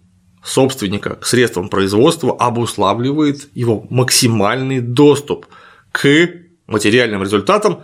собственника 0.43 1.15
к 1.15 1.25
средствам 1.25 1.69
производства 1.69 2.36
обуславливает 2.36 3.49
его 3.54 3.86
максимальный 3.89 4.80
доступ 4.80 5.47
к 5.91 6.30
материальным 6.67 7.23
результатам 7.23 7.84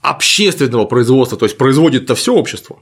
общественного 0.00 0.84
производства, 0.84 1.38
то 1.38 1.46
есть 1.46 1.56
производит-то 1.56 2.14
все 2.14 2.34
общество, 2.34 2.78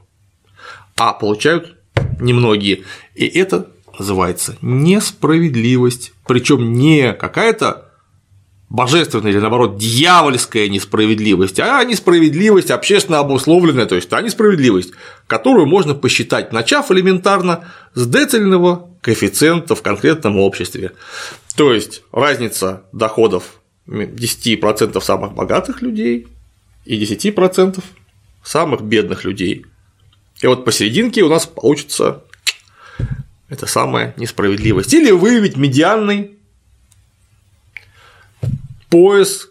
а 0.97 1.13
получают 1.13 1.77
немногие. 2.19 2.83
И 3.15 3.25
это 3.25 3.69
называется 3.97 4.57
несправедливость, 4.61 6.13
причем 6.25 6.73
не 6.73 7.13
какая-то 7.13 7.89
божественная 8.69 9.31
или 9.31 9.39
наоборот 9.39 9.77
дьявольская 9.77 10.67
несправедливость, 10.67 11.59
а 11.59 11.83
несправедливость 11.83 12.71
общественно 12.71 13.19
обусловленная, 13.19 13.85
то 13.85 13.95
есть 13.95 14.09
та 14.09 14.21
несправедливость, 14.21 14.93
которую 15.27 15.67
можно 15.67 15.93
посчитать, 15.93 16.51
начав 16.51 16.91
элементарно 16.91 17.65
с 17.93 18.07
децельного 18.07 18.89
коэффициента 19.03 19.75
в 19.75 19.81
конкретном 19.81 20.39
обществе. 20.39 20.93
То 21.55 21.73
есть 21.73 22.03
разница 22.11 22.83
доходов 22.93 23.59
10% 23.85 25.01
самых 25.01 25.33
богатых 25.33 25.81
людей 25.81 26.27
и 26.85 27.03
10% 27.03 27.83
самых 28.43 28.81
бедных 28.81 29.25
людей. 29.25 29.65
И 30.41 30.47
вот 30.47 30.65
посерединке 30.65 31.21
у 31.21 31.29
нас 31.29 31.45
получится 31.45 32.23
это 33.49 33.65
самая 33.65 34.13
несправедливость. 34.17 34.93
Или 34.93 35.11
выявить 35.11 35.57
медианный 35.57 36.31
пояс, 38.89 39.49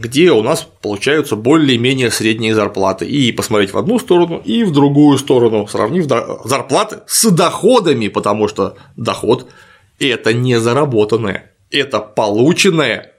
где 0.00 0.32
у 0.32 0.42
нас 0.42 0.66
получаются 0.82 1.36
более-менее 1.36 2.10
средние 2.10 2.54
зарплаты, 2.54 3.06
и 3.06 3.32
посмотреть 3.32 3.72
в 3.72 3.78
одну 3.78 3.98
сторону, 3.98 4.40
и 4.44 4.64
в 4.64 4.72
другую 4.72 5.18
сторону, 5.18 5.66
сравнив 5.66 6.06
зарплаты 6.44 7.00
с 7.06 7.30
доходами, 7.30 8.08
потому 8.08 8.48
что 8.48 8.76
доход– 8.96 9.48
это 9.98 10.32
не 10.32 10.60
заработанное, 10.60 11.52
это 11.70 12.00
полученное 12.00 13.12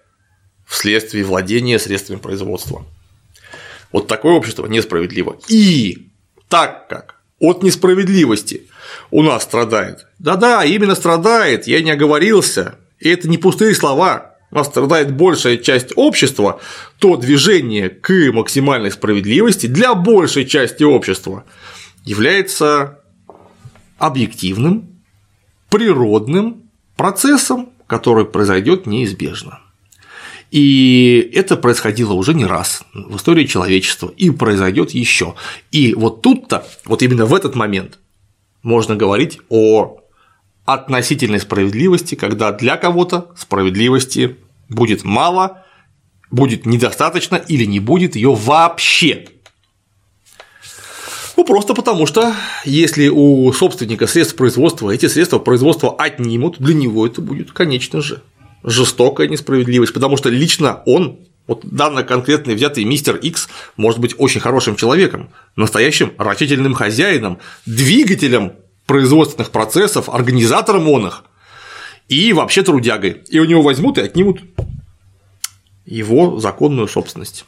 вследствие 0.65 1.23
владения 1.23 1.79
средствами 1.79 2.19
производства. 2.19 2.85
Вот 3.91 4.07
такое 4.07 4.33
общество 4.33 4.67
несправедливо. 4.67 5.37
И 5.47 6.09
так 6.47 6.87
как 6.87 7.15
от 7.39 7.63
несправедливости 7.63 8.67
у 9.11 9.23
нас 9.23 9.43
страдает, 9.43 10.05
да-да, 10.19 10.63
именно 10.63 10.95
страдает, 10.95 11.67
я 11.67 11.81
не 11.81 11.91
оговорился, 11.91 12.75
и 12.99 13.09
это 13.09 13.27
не 13.27 13.37
пустые 13.37 13.73
слова, 13.73 14.28
страдает 14.63 15.15
большая 15.15 15.57
часть 15.57 15.91
общества, 15.95 16.59
то 16.97 17.17
движение 17.17 17.89
к 17.89 18.11
максимальной 18.33 18.91
справедливости 18.91 19.67
для 19.67 19.93
большей 19.93 20.45
части 20.45 20.83
общества 20.83 21.45
является 22.03 22.99
объективным, 23.97 25.01
природным 25.69 26.63
процессом, 26.95 27.69
который 27.87 28.25
произойдет 28.25 28.85
неизбежно. 28.85 29.59
И 30.51 31.31
это 31.33 31.57
происходило 31.57 32.13
уже 32.13 32.33
не 32.33 32.45
раз 32.45 32.83
в 32.93 33.17
истории 33.17 33.45
человечества 33.45 34.11
и 34.17 34.31
произойдет 34.31 34.91
еще. 34.91 35.35
И 35.71 35.93
вот 35.93 36.21
тут-то, 36.21 36.65
вот 36.85 37.03
именно 37.03 37.25
в 37.25 37.35
этот 37.35 37.55
момент 37.55 37.99
можно 38.63 38.95
говорить 38.95 39.39
о 39.49 39.99
относительной 40.73 41.39
справедливости, 41.39 42.15
когда 42.15 42.51
для 42.51 42.77
кого-то 42.77 43.31
справедливости 43.37 44.37
будет 44.69 45.03
мало, 45.03 45.65
будет 46.31 46.65
недостаточно 46.65 47.35
или 47.35 47.65
не 47.65 47.79
будет 47.79 48.15
ее 48.15 48.33
вообще. 48.33 49.27
Ну, 51.37 51.45
просто 51.45 51.73
потому 51.73 52.05
что 52.05 52.33
если 52.65 53.07
у 53.07 53.51
собственника 53.53 54.07
средств 54.07 54.35
производства 54.35 54.91
эти 54.91 55.05
средства 55.05 55.39
производства 55.39 55.95
отнимут, 55.95 56.57
для 56.59 56.73
него 56.73 57.07
это 57.07 57.21
будет, 57.21 57.53
конечно 57.53 58.01
же, 58.01 58.21
жестокая 58.63 59.29
несправедливость, 59.29 59.93
потому 59.93 60.17
что 60.17 60.29
лично 60.29 60.83
он, 60.85 61.19
вот 61.47 61.61
данный 61.63 62.03
конкретный 62.03 62.55
взятый 62.55 62.83
мистер 62.83 63.15
X, 63.15 63.47
может 63.77 63.99
быть 63.99 64.15
очень 64.17 64.41
хорошим 64.41 64.75
человеком, 64.75 65.29
настоящим 65.55 66.11
рачительным 66.17 66.73
хозяином, 66.73 67.39
двигателем 67.65 68.53
производственных 68.89 69.51
процессов, 69.51 70.09
организатором 70.09 70.89
он 70.89 71.05
их 71.05 71.23
и 72.07 72.33
вообще 72.33 72.63
трудягой. 72.63 73.21
И 73.29 73.37
у 73.37 73.45
него 73.45 73.61
возьмут 73.61 73.99
и 73.99 74.01
отнимут 74.01 74.41
его 75.85 76.39
законную 76.39 76.87
собственность. 76.87 77.45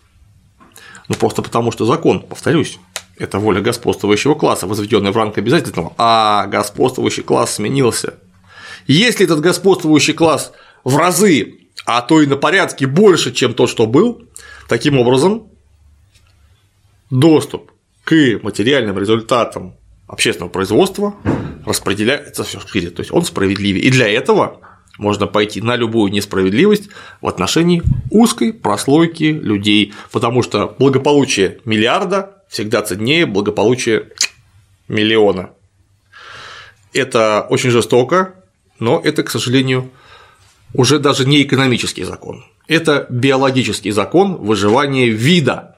Ну 1.07 1.15
просто 1.15 1.41
потому 1.41 1.71
что 1.71 1.85
закон, 1.85 2.19
повторюсь, 2.19 2.77
это 3.17 3.39
воля 3.39 3.59
господствующего 3.59 4.35
класса, 4.35 4.67
возведенная 4.67 5.11
в 5.11 5.17
ранг 5.17 5.39
обязательного, 5.39 5.93
а 5.97 6.45
господствующий 6.45 7.23
класс 7.23 7.55
сменился. 7.55 8.19
Если 8.85 9.25
этот 9.25 9.39
господствующий 9.39 10.13
класс 10.13 10.51
в 10.83 10.95
разы, 10.95 11.55
а 11.87 12.03
то 12.03 12.21
и 12.21 12.27
на 12.27 12.37
порядке 12.37 12.85
больше, 12.85 13.33
чем 13.33 13.55
тот, 13.55 13.67
что 13.67 13.87
был, 13.87 14.21
таким 14.69 14.99
образом 14.99 15.47
доступ 17.09 17.71
к 18.03 18.13
материальным 18.43 18.99
результатам 18.99 19.80
общественного 20.11 20.51
производства 20.51 21.15
распределяется 21.65 22.43
все 22.43 22.59
шире, 22.59 22.89
то 22.89 23.01
есть 23.01 23.11
он 23.11 23.23
справедливее. 23.23 23.83
И 23.83 23.89
для 23.89 24.07
этого 24.09 24.59
можно 24.97 25.25
пойти 25.25 25.61
на 25.61 25.77
любую 25.77 26.11
несправедливость 26.11 26.89
в 27.21 27.27
отношении 27.27 27.81
узкой 28.09 28.53
прослойки 28.53 29.23
людей, 29.23 29.93
потому 30.11 30.43
что 30.43 30.75
благополучие 30.77 31.59
миллиарда 31.65 32.43
всегда 32.49 32.81
ценнее 32.81 33.25
благополучие 33.25 34.09
миллиона. 34.89 35.51
Это 36.93 37.47
очень 37.49 37.69
жестоко, 37.69 38.35
но 38.79 38.99
это, 39.01 39.23
к 39.23 39.29
сожалению, 39.29 39.89
уже 40.73 40.99
даже 40.99 41.25
не 41.25 41.41
экономический 41.41 42.03
закон. 42.03 42.43
Это 42.67 43.07
биологический 43.09 43.91
закон 43.91 44.35
выживания 44.35 45.07
вида, 45.07 45.77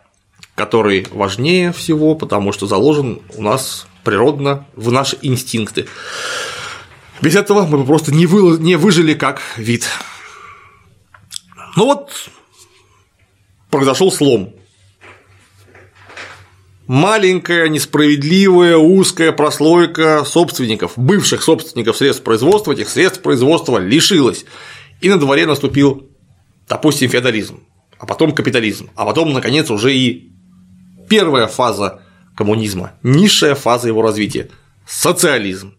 который 0.55 1.07
важнее 1.11 1.71
всего, 1.71 2.15
потому 2.15 2.51
что 2.51 2.67
заложен 2.67 3.21
у 3.35 3.41
нас 3.41 3.87
природно 4.03 4.65
в 4.75 4.91
наши 4.91 5.17
инстинкты. 5.21 5.87
Без 7.21 7.35
этого 7.35 7.65
мы 7.65 7.77
бы 7.79 7.85
просто 7.85 8.13
не, 8.13 8.25
вы... 8.25 8.59
не 8.59 8.75
выжили 8.75 9.13
как 9.13 9.41
вид. 9.57 9.87
Ну 11.75 11.85
вот, 11.85 12.29
произошел 13.69 14.11
слом 14.11 14.53
маленькая, 16.87 17.69
несправедливая, 17.69 18.77
узкая 18.77 19.31
прослойка 19.31 20.23
собственников, 20.25 20.93
бывших 20.95 21.41
собственников 21.41 21.97
средств 21.97 22.23
производства, 22.23 22.71
этих 22.73 22.89
средств 22.89 23.21
производства 23.21 23.77
лишилась. 23.77 24.45
И 25.01 25.09
на 25.09 25.17
дворе 25.17 25.45
наступил, 25.45 26.09
допустим, 26.67 27.09
феодализм, 27.09 27.61
а 27.97 28.05
потом 28.05 28.33
капитализм, 28.33 28.89
а 28.95 29.05
потом, 29.05 29.33
наконец, 29.33 29.69
уже 29.69 29.93
и 29.93 30.32
первая 31.13 31.45
фаза 31.45 32.01
коммунизма, 32.35 32.93
низшая 33.03 33.53
фаза 33.53 33.87
его 33.87 34.01
развития– 34.01 34.49
социализм. 34.87 35.75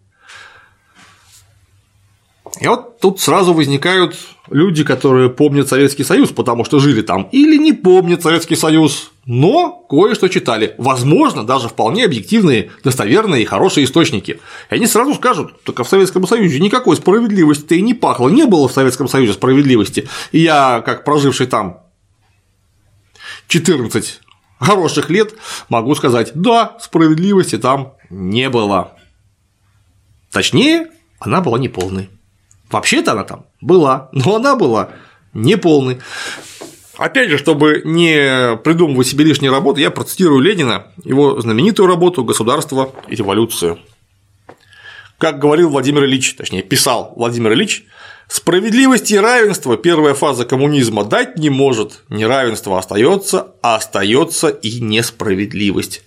И 2.60 2.68
вот 2.68 3.00
тут 3.00 3.20
сразу 3.20 3.52
возникают 3.52 4.16
люди, 4.48 4.84
которые 4.84 5.30
помнят 5.30 5.68
Советский 5.68 6.04
Союз, 6.04 6.30
потому 6.30 6.64
что 6.64 6.78
жили 6.78 7.02
там, 7.02 7.28
или 7.32 7.56
не 7.56 7.72
помнят 7.72 8.22
Советский 8.22 8.54
Союз, 8.54 9.10
но 9.26 9.84
кое-что 9.90 10.28
читали. 10.28 10.76
Возможно, 10.78 11.44
даже 11.44 11.68
вполне 11.68 12.04
объективные, 12.04 12.70
достоверные 12.84 13.42
и 13.42 13.44
хорошие 13.44 13.86
источники. 13.86 14.38
И 14.70 14.74
они 14.76 14.86
сразу 14.86 15.14
скажут, 15.14 15.64
только 15.64 15.82
в 15.82 15.88
Советском 15.88 16.28
Союзе 16.28 16.60
никакой 16.60 16.94
справедливости 16.94 17.74
и 17.74 17.82
не 17.82 17.94
пахло, 17.94 18.28
не 18.28 18.46
было 18.46 18.68
в 18.68 18.72
Советском 18.72 19.08
Союзе 19.08 19.32
справедливости. 19.32 20.08
И 20.30 20.42
я, 20.42 20.80
как 20.86 21.04
проживший 21.04 21.46
там 21.48 21.80
14 23.48 24.20
хороших 24.58 25.10
лет, 25.10 25.34
могу 25.68 25.94
сказать, 25.94 26.32
да, 26.34 26.76
справедливости 26.80 27.58
там 27.58 27.94
не 28.10 28.48
было. 28.48 28.96
Точнее, 30.30 30.88
она 31.20 31.40
была 31.40 31.58
неполной. 31.58 32.10
Вообще-то 32.70 33.12
она 33.12 33.24
там 33.24 33.46
была, 33.60 34.08
но 34.12 34.36
она 34.36 34.56
была 34.56 34.90
неполной. 35.32 36.00
Опять 36.96 37.30
же, 37.30 37.38
чтобы 37.38 37.82
не 37.84 38.56
придумывать 38.58 39.06
себе 39.06 39.24
лишние 39.24 39.50
работы, 39.50 39.80
я 39.80 39.90
процитирую 39.90 40.40
Ленина, 40.40 40.88
его 41.02 41.40
знаменитую 41.40 41.88
работу 41.88 42.24
«Государство 42.24 42.92
и 43.08 43.16
революция». 43.16 43.78
Как 45.18 45.38
говорил 45.38 45.70
Владимир 45.70 46.04
Ильич, 46.04 46.34
точнее, 46.34 46.62
писал 46.62 47.12
Владимир 47.16 47.52
Ильич, 47.52 47.84
справедливости 48.28 49.14
и 49.14 49.18
равенства 49.18 49.76
первая 49.76 50.14
фаза 50.14 50.44
коммунизма 50.44 51.04
дать 51.04 51.38
не 51.38 51.50
может, 51.50 52.02
неравенство 52.08 52.78
остается, 52.78 53.52
а 53.62 53.76
остается 53.76 54.48
и 54.48 54.80
несправедливость. 54.80 56.02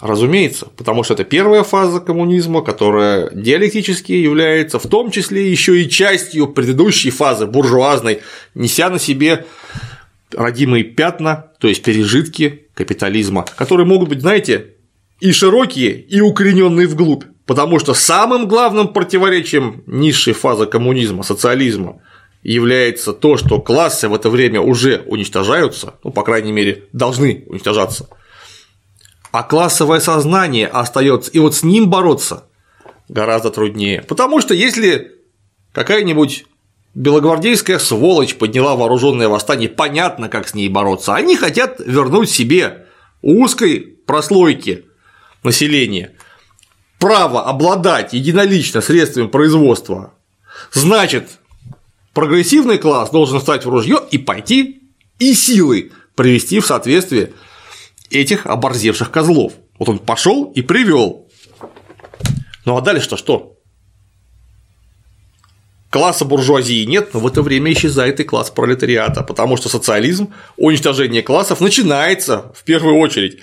Разумеется, 0.00 0.68
потому 0.76 1.04
что 1.04 1.14
это 1.14 1.24
первая 1.24 1.62
фаза 1.62 2.00
коммунизма, 2.00 2.60
которая 2.60 3.30
диалектически 3.30 4.12
является 4.12 4.78
в 4.78 4.86
том 4.86 5.10
числе 5.10 5.50
еще 5.50 5.80
и 5.80 5.88
частью 5.88 6.48
предыдущей 6.48 7.10
фазы 7.10 7.46
буржуазной, 7.46 8.20
неся 8.54 8.90
на 8.90 8.98
себе 8.98 9.46
родимые 10.32 10.84
пятна, 10.84 11.46
то 11.58 11.68
есть 11.68 11.82
пережитки 11.82 12.66
капитализма, 12.74 13.46
которые 13.56 13.86
могут 13.86 14.10
быть, 14.10 14.20
знаете, 14.20 14.75
и 15.20 15.32
широкие, 15.32 16.00
и 16.00 16.20
укорененные 16.20 16.86
вглубь. 16.86 17.24
Потому 17.46 17.78
что 17.78 17.94
самым 17.94 18.48
главным 18.48 18.88
противоречием 18.88 19.84
низшей 19.86 20.32
фазы 20.32 20.66
коммунизма, 20.66 21.22
социализма, 21.22 22.00
является 22.42 23.12
то, 23.12 23.36
что 23.36 23.60
классы 23.60 24.08
в 24.08 24.14
это 24.14 24.30
время 24.30 24.60
уже 24.60 25.02
уничтожаются, 25.06 25.94
ну, 26.04 26.10
по 26.10 26.22
крайней 26.22 26.52
мере, 26.52 26.84
должны 26.92 27.44
уничтожаться– 27.48 28.08
а 29.36 29.42
классовое 29.42 30.00
сознание 30.00 30.66
остается, 30.66 31.30
и 31.30 31.38
вот 31.38 31.54
с 31.54 31.62
ним 31.62 31.90
бороться 31.90 32.44
гораздо 33.10 33.50
труднее. 33.50 34.00
Потому 34.00 34.40
что 34.40 34.54
если 34.54 35.12
какая-нибудь 35.72 36.46
белогвардейская 36.94 37.78
сволочь 37.78 38.36
подняла 38.36 38.76
вооруженное 38.76 39.28
восстание, 39.28 39.68
понятно, 39.68 40.30
как 40.30 40.48
с 40.48 40.54
ней 40.54 40.70
бороться. 40.70 41.14
Они 41.14 41.36
хотят 41.36 41.82
вернуть 41.84 42.30
себе 42.30 42.86
узкой 43.20 43.80
прослойки 44.06 44.85
населения 45.46 46.12
право 46.98 47.44
обладать 47.44 48.12
единолично 48.12 48.80
средствами 48.80 49.28
производства. 49.28 50.12
Значит, 50.72 51.38
прогрессивный 52.12 52.78
класс 52.78 53.10
должен 53.10 53.40
стать 53.40 53.64
в 53.64 53.70
ружье 53.70 54.00
и 54.10 54.18
пойти 54.18 54.82
и 55.18 55.34
силой 55.34 55.92
привести 56.14 56.60
в 56.60 56.66
соответствие 56.66 57.32
этих 58.10 58.46
оборзевших 58.46 59.10
козлов. 59.10 59.54
Вот 59.78 59.88
он 59.88 59.98
пошел 59.98 60.50
и 60.54 60.62
привел. 60.62 61.28
Ну 62.64 62.76
а 62.76 62.80
дальше-то 62.80 63.16
что? 63.16 63.56
Класса 65.90 66.24
буржуазии 66.24 66.84
нет, 66.84 67.14
но 67.14 67.20
в 67.20 67.26
это 67.26 67.42
время 67.42 67.72
исчезает 67.72 68.20
и 68.20 68.24
класс 68.24 68.50
пролетариата, 68.50 69.22
потому 69.22 69.56
что 69.56 69.68
социализм, 69.68 70.34
уничтожение 70.56 71.22
классов 71.22 71.60
начинается 71.60 72.52
в 72.54 72.64
первую 72.64 72.96
очередь 72.96 73.38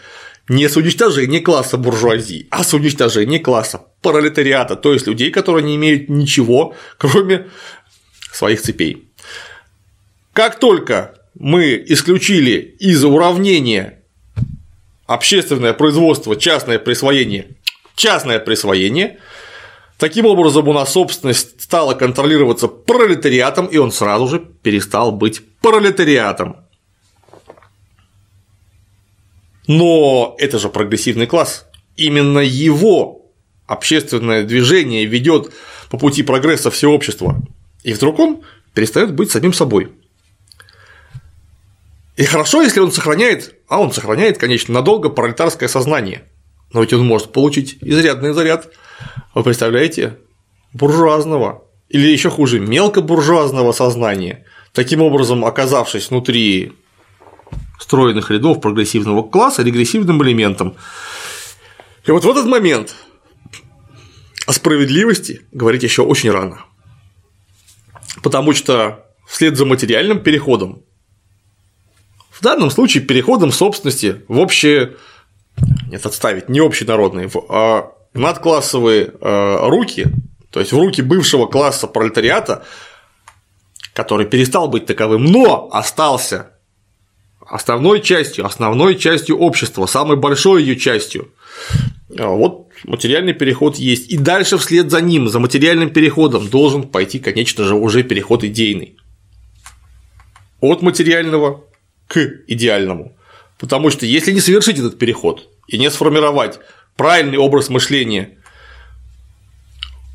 не 0.49 0.67
с 0.67 0.75
уничтожения 0.75 1.39
класса 1.39 1.77
буржуазии, 1.77 2.47
а 2.49 2.63
с 2.63 2.73
уничтожения 2.73 3.39
класса 3.39 3.81
пролетариата, 4.01 4.75
то 4.75 4.93
есть 4.93 5.07
людей, 5.07 5.31
которые 5.31 5.63
не 5.63 5.75
имеют 5.75 6.09
ничего, 6.09 6.75
кроме 6.97 7.47
своих 8.31 8.61
цепей. 8.61 9.09
Как 10.33 10.59
только 10.59 11.15
мы 11.35 11.83
исключили 11.87 12.75
из 12.79 13.03
уравнения 13.03 14.03
общественное 15.05 15.73
производство, 15.73 16.35
частное 16.35 16.79
присвоение, 16.79 17.55
частное 17.95 18.39
присвоение. 18.39 19.19
Таким 19.97 20.25
образом, 20.25 20.67
у 20.67 20.73
нас 20.73 20.91
собственность 20.91 21.61
стала 21.61 21.93
контролироваться 21.93 22.67
пролетариатом, 22.67 23.67
и 23.67 23.77
он 23.77 23.91
сразу 23.91 24.27
же 24.27 24.39
перестал 24.39 25.11
быть 25.11 25.41
пролетариатом. 25.61 26.62
Но 29.67 30.35
это 30.39 30.59
же 30.59 30.69
прогрессивный 30.69 31.27
класс. 31.27 31.65
Именно 31.95 32.39
его 32.39 33.31
общественное 33.65 34.43
движение 34.43 35.05
ведет 35.05 35.51
по 35.89 35.97
пути 35.97 36.23
прогресса 36.23 36.71
всего 36.71 36.93
общества. 36.93 37.41
И 37.83 37.93
вдруг 37.93 38.19
он 38.19 38.43
перестает 38.73 39.13
быть 39.13 39.31
самим 39.31 39.53
собой. 39.53 39.91
И 42.15 42.25
хорошо, 42.25 42.61
если 42.61 42.79
он 42.79 42.91
сохраняет, 42.91 43.55
а 43.67 43.79
он 43.79 43.91
сохраняет, 43.91 44.37
конечно, 44.37 44.73
надолго 44.73 45.09
пролетарское 45.09 45.67
сознание. 45.67 46.23
Но 46.71 46.81
ведь 46.81 46.93
он 46.93 47.05
может 47.05 47.31
получить 47.31 47.77
изрядный 47.81 48.33
заряд, 48.33 48.69
вы 49.33 49.43
представляете, 49.43 50.17
буржуазного 50.73 51.63
или 51.89 52.07
еще 52.07 52.29
хуже, 52.29 52.59
мелкобуржуазного 52.59 53.71
сознания. 53.71 54.45
таким 54.73 55.01
образом 55.03 55.45
оказавшись 55.45 56.09
внутри 56.09 56.73
стройных 57.79 58.31
рядов 58.31 58.61
прогрессивного 58.61 59.23
класса 59.23 59.63
регрессивным 59.63 60.23
элементом. 60.23 60.75
И 62.05 62.11
вот 62.11 62.23
в 62.23 62.29
этот 62.29 62.45
момент 62.45 62.95
о 64.45 64.53
справедливости 64.53 65.41
говорить 65.51 65.83
еще 65.83 66.01
очень 66.03 66.31
рано. 66.31 66.65
Потому 68.21 68.53
что 68.53 69.05
вслед 69.25 69.57
за 69.57 69.65
материальным 69.65 70.21
переходом, 70.21 70.83
в 72.29 72.41
данном 72.41 72.69
случае 72.71 73.03
переходом 73.03 73.51
собственности 73.51 74.21
в 74.27 74.39
общие, 74.39 74.95
нет, 75.87 76.05
отставить, 76.05 76.49
не 76.49 76.59
общенародные, 76.59 77.27
в 77.27 77.37
а 77.49 77.93
надклассовые 78.13 79.13
а, 79.21 79.69
руки, 79.69 80.07
то 80.51 80.59
есть 80.59 80.71
в 80.71 80.77
руки 80.77 81.01
бывшего 81.01 81.47
класса 81.47 81.87
пролетариата, 81.87 82.63
который 83.93 84.25
перестал 84.25 84.67
быть 84.67 84.85
таковым, 84.85 85.25
но 85.25 85.69
остался 85.71 86.52
основной 87.53 88.01
частью, 88.01 88.47
основной 88.47 88.95
частью 88.95 89.37
общества, 89.37 89.85
самой 89.85 90.17
большой 90.17 90.63
ее 90.63 90.75
частью. 90.75 91.31
А 92.17 92.27
вот 92.29 92.69
материальный 92.83 93.33
переход 93.33 93.77
есть. 93.77 94.11
И 94.11 94.17
дальше 94.17 94.57
вслед 94.57 94.89
за 94.89 95.01
ним, 95.01 95.29
за 95.29 95.39
материальным 95.39 95.91
переходом, 95.91 96.49
должен 96.49 96.81
пойти, 96.81 97.19
конечно 97.19 97.63
же, 97.63 97.75
уже 97.75 98.01
переход 98.01 98.43
идейный. 98.43 98.97
От 100.61 100.81
материального 100.81 101.63
к 102.07 102.17
идеальному. 102.47 103.15
Потому 103.59 103.91
что 103.91 104.07
если 104.07 104.31
не 104.31 104.39
совершить 104.39 104.79
этот 104.79 104.97
переход 104.97 105.47
и 105.67 105.77
не 105.77 105.91
сформировать 105.91 106.59
правильный 106.97 107.37
образ 107.37 107.69
мышления 107.69 108.31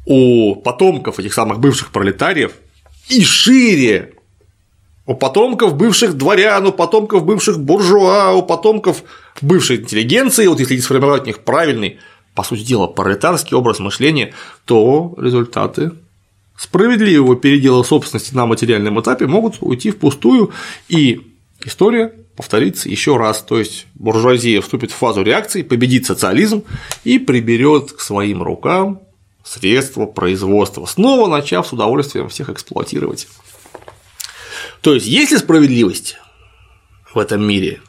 у 0.07 0.57
потомков 0.57 1.20
этих 1.20 1.34
самых 1.34 1.61
бывших 1.61 1.93
пролетариев 1.93 2.55
и 3.09 3.22
шире 3.22 4.17
у 5.09 5.14
потомков 5.14 5.74
бывших 5.74 6.14
дворян, 6.18 6.66
у 6.66 6.72
потомков 6.72 7.24
бывших 7.24 7.59
буржуа, 7.59 8.34
у 8.34 8.42
потомков 8.42 9.02
бывшей 9.40 9.78
интеллигенции, 9.78 10.46
вот 10.46 10.61
если 10.61 10.74
не 10.74 10.82
сформировать 10.82 11.22
у 11.22 11.26
них 11.26 11.38
правильный, 11.40 11.98
по 12.34 12.42
сути 12.42 12.61
дела, 12.61 12.86
пролетарский 12.86 13.56
образ 13.56 13.78
мышления, 13.78 14.34
то 14.66 15.14
результаты 15.16 15.92
справедливого 16.59 17.36
передела 17.36 17.82
собственности 17.84 18.34
на 18.34 18.44
материальном 18.44 19.00
этапе 19.00 19.26
могут 19.26 19.56
уйти 19.61 19.92
впустую, 19.92 20.50
и 20.88 21.22
история 21.64 22.12
повторится 22.36 22.90
еще 22.90 23.16
раз, 23.16 23.40
то 23.40 23.59
есть 23.59 23.86
буржуазия 23.94 24.61
вступит 24.61 24.92
в 24.92 24.94
фазу 24.94 25.22
реакции, 25.22 25.62
победит 25.62 26.04
социализм 26.04 26.64
и 27.04 27.18
приберет 27.18 27.92
к 27.92 28.00
своим 28.00 28.42
рукам 28.42 29.00
средства 29.42 30.04
производства, 30.04 30.84
снова 30.84 31.28
начав 31.28 31.66
с 31.66 31.72
удовольствием 31.72 32.28
всех 32.28 32.50
эксплуатировать. 32.50 33.26
То 34.80 34.94
есть, 34.94 35.06
есть 35.06 35.32
ли 35.32 35.38
справедливость 35.38 36.16
в 37.12 37.18
этом 37.18 37.42
мире? 37.46 37.80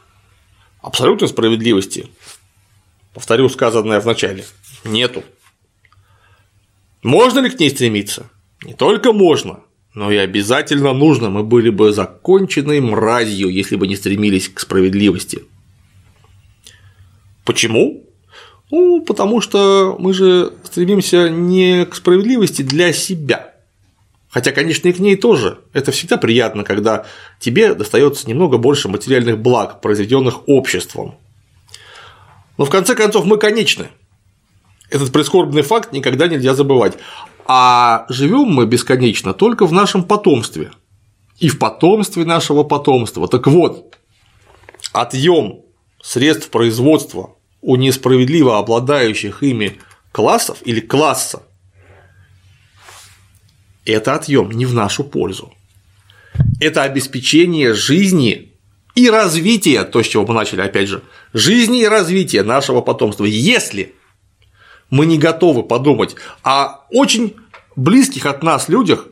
Абсолютной 0.82 1.28
справедливости, 1.28 2.08
повторю 3.14 3.48
сказанное 3.48 4.00
в 4.00 4.06
начале, 4.06 4.44
нету. 4.84 5.22
Можно 7.02 7.40
ли 7.40 7.50
к 7.50 7.60
ней 7.60 7.70
стремиться? 7.70 8.30
Не 8.64 8.74
только 8.74 9.12
можно, 9.12 9.60
но 9.94 10.10
и 10.10 10.16
обязательно 10.16 10.92
нужно. 10.92 11.30
Мы 11.30 11.44
были 11.44 11.70
бы 11.70 11.92
законченной 11.92 12.80
мразью, 12.80 13.48
если 13.48 13.76
бы 13.76 13.86
не 13.86 13.96
стремились 13.96 14.48
к 14.48 14.60
справедливости. 14.60 15.44
Почему? 17.44 18.06
Ну, 18.70 19.02
потому 19.02 19.40
что 19.40 19.96
мы 19.98 20.14
же 20.14 20.52
стремимся 20.64 21.28
не 21.28 21.84
к 21.86 21.96
справедливости 21.96 22.62
для 22.62 22.92
себя, 22.92 23.49
Хотя, 24.30 24.52
конечно, 24.52 24.88
и 24.88 24.92
к 24.92 25.00
ней 25.00 25.16
тоже. 25.16 25.58
Это 25.72 25.90
всегда 25.90 26.16
приятно, 26.16 26.62
когда 26.62 27.04
тебе 27.40 27.74
достается 27.74 28.28
немного 28.28 28.58
больше 28.58 28.88
материальных 28.88 29.38
благ, 29.38 29.80
произведенных 29.80 30.48
обществом. 30.48 31.16
Но 32.56 32.64
в 32.64 32.70
конце 32.70 32.94
концов 32.94 33.24
мы 33.24 33.38
конечны. 33.38 33.88
Этот 34.88 35.12
прискорбный 35.12 35.62
факт 35.62 35.92
никогда 35.92 36.28
нельзя 36.28 36.54
забывать. 36.54 36.96
А 37.46 38.06
живем 38.08 38.50
мы 38.50 38.66
бесконечно 38.66 39.34
только 39.34 39.66
в 39.66 39.72
нашем 39.72 40.04
потомстве. 40.04 40.70
И 41.38 41.48
в 41.48 41.58
потомстве 41.58 42.24
нашего 42.24 42.62
потомства. 42.62 43.26
Так 43.26 43.48
вот, 43.48 43.98
отъем 44.92 45.62
средств 46.00 46.50
производства 46.50 47.34
у 47.62 47.74
несправедливо 47.74 48.58
обладающих 48.58 49.42
ими 49.42 49.78
классов 50.12 50.58
или 50.64 50.80
класса 50.80 51.42
это 53.84 54.14
отъем 54.14 54.50
не 54.50 54.66
в 54.66 54.74
нашу 54.74 55.04
пользу. 55.04 55.52
Это 56.60 56.82
обеспечение 56.82 57.74
жизни 57.74 58.52
и 58.94 59.08
развития, 59.08 59.84
то, 59.84 60.02
с 60.02 60.06
чего 60.06 60.26
мы 60.26 60.34
начали, 60.34 60.60
опять 60.60 60.88
же, 60.88 61.02
жизни 61.32 61.82
и 61.82 61.88
развития 61.88 62.42
нашего 62.42 62.80
потомства. 62.80 63.24
Если 63.24 63.94
мы 64.90 65.06
не 65.06 65.18
готовы 65.18 65.62
подумать 65.62 66.16
о 66.42 66.80
очень 66.90 67.34
близких 67.76 68.26
от 68.26 68.42
нас 68.42 68.68
людях, 68.68 69.08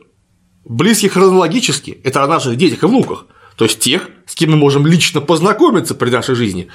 близких 0.65 1.13
хронологически, 1.13 1.99
это 2.03 2.23
о 2.23 2.27
наших 2.27 2.57
детях 2.57 2.83
и 2.83 2.87
внуках, 2.87 3.25
то 3.55 3.65
есть 3.65 3.79
тех, 3.79 4.09
с 4.25 4.35
кем 4.35 4.51
мы 4.51 4.57
можем 4.57 4.85
лично 4.85 5.19
познакомиться 5.21 5.95
при 5.95 6.09
нашей 6.09 6.35
жизни, 6.35 6.69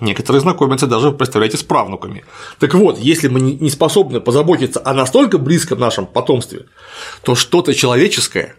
Некоторые 0.00 0.40
знакомятся 0.40 0.86
даже, 0.86 1.12
представляете, 1.12 1.58
с 1.58 1.62
правнуками. 1.62 2.24
Так 2.58 2.74
вот, 2.74 2.98
если 2.98 3.28
мы 3.28 3.40
не 3.40 3.70
способны 3.70 4.20
позаботиться 4.20 4.80
о 4.84 4.94
настолько 4.94 5.38
близком 5.38 5.78
нашем 5.78 6.06
потомстве, 6.06 6.66
то 7.22 7.34
что-то 7.34 7.74
человеческое 7.74 8.56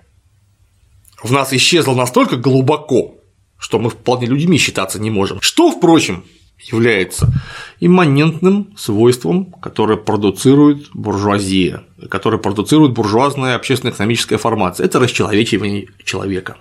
в 1.23 1.31
нас 1.31 1.51
исчезло 1.53 1.95
настолько 1.95 2.37
глубоко, 2.37 3.15
что 3.57 3.79
мы 3.79 3.89
вполне 3.89 4.27
людьми 4.27 4.57
считаться 4.57 4.99
не 4.99 5.09
можем. 5.09 5.39
Что, 5.41 5.71
впрочем, 5.71 6.23
является 6.59 7.31
имманентным 7.79 8.73
свойством, 8.77 9.45
которое 9.45 9.97
продуцирует 9.97 10.89
буржуазия, 10.93 11.83
которое 12.09 12.37
продуцирует 12.37 12.93
буржуазная 12.93 13.55
общественно-экономическая 13.55 14.37
формация. 14.37 14.85
Это 14.85 14.99
расчеловечивание 14.99 15.87
человека. 16.03 16.57